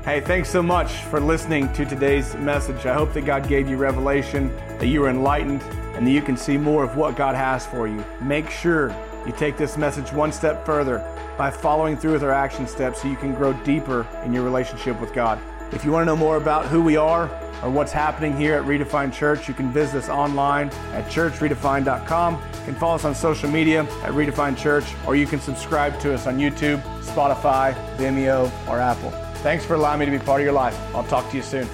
Hey, 0.05 0.21
thanks 0.21 0.51
so 0.51 0.62
much 0.62 0.93
for 1.05 1.19
listening 1.19 1.73
to 1.73 1.87
today's 1.87 2.35
message. 2.35 2.85
I 2.85 2.93
hope 2.93 3.14
that 3.14 3.25
God 3.25 3.49
gave 3.49 3.71
you 3.71 3.79
revelation, 3.79 4.55
that 4.79 4.88
you 4.88 5.01
were 5.01 5.09
enlightened, 5.09 5.62
and 5.97 6.07
that 6.07 6.11
you 6.11 6.21
can 6.21 6.37
see 6.37 6.59
more 6.59 6.85
of 6.85 6.95
what 6.95 7.17
God 7.17 7.35
has 7.35 7.64
for 7.64 7.88
you. 7.88 8.05
Make 8.21 8.51
sure 8.51 8.95
you 9.25 9.33
take 9.33 9.57
this 9.57 9.79
message 9.79 10.12
one 10.12 10.31
step 10.31 10.67
further 10.67 10.99
by 11.38 11.51
following 11.51 11.97
through 11.97 12.12
with 12.12 12.23
our 12.23 12.33
action 12.33 12.67
steps 12.67 13.01
so 13.01 13.09
you 13.09 13.17
can 13.17 13.35
grow 13.35 13.55
deeper 13.64 14.07
in 14.27 14.35
your 14.35 14.43
relationship 14.43 15.01
with 15.01 15.14
God. 15.14 15.40
If 15.73 15.87
you 15.87 15.90
want 15.90 16.03
to 16.03 16.07
know 16.07 16.17
more 16.17 16.37
about 16.37 16.67
who 16.67 16.83
we 16.83 16.99
are 16.99 17.31
or 17.62 17.71
what's 17.71 17.90
happening 17.90 18.37
here 18.37 18.57
at 18.57 18.64
Redefined 18.64 19.14
Church, 19.14 19.49
you 19.49 19.55
can 19.55 19.73
visit 19.73 19.97
us 19.97 20.11
online 20.11 20.69
at 20.93 21.11
churchredefine.com. 21.11 22.35
You 22.35 22.64
can 22.67 22.75
follow 22.75 22.97
us 22.97 23.07
on 23.07 23.14
social 23.14 23.49
media 23.49 23.85
at 24.03 24.12
Redefine 24.12 24.59
Church, 24.59 24.85
or 25.07 25.17
you 25.17 25.27
can 25.27 25.40
subscribe 25.40 25.99
to 26.01 26.12
us 26.12 26.27
on 26.27 26.37
YouTube, 26.37 26.83
Spotify, 27.01 27.73
Vimeo, 27.97 28.53
or 28.69 28.79
Apple. 28.79 29.24
Thanks 29.45 29.67
for 29.67 29.75
allowing 29.75 30.01
me 30.01 30.07
to 30.07 30.11
be 30.11 30.19
part 30.19 30.41
of 30.41 30.45
your 30.47 30.55
life. 30.55 30.75
I'll 30.95 31.05
talk 31.05 31.29
to 31.31 31.37
you 31.37 31.43
soon. 31.43 31.69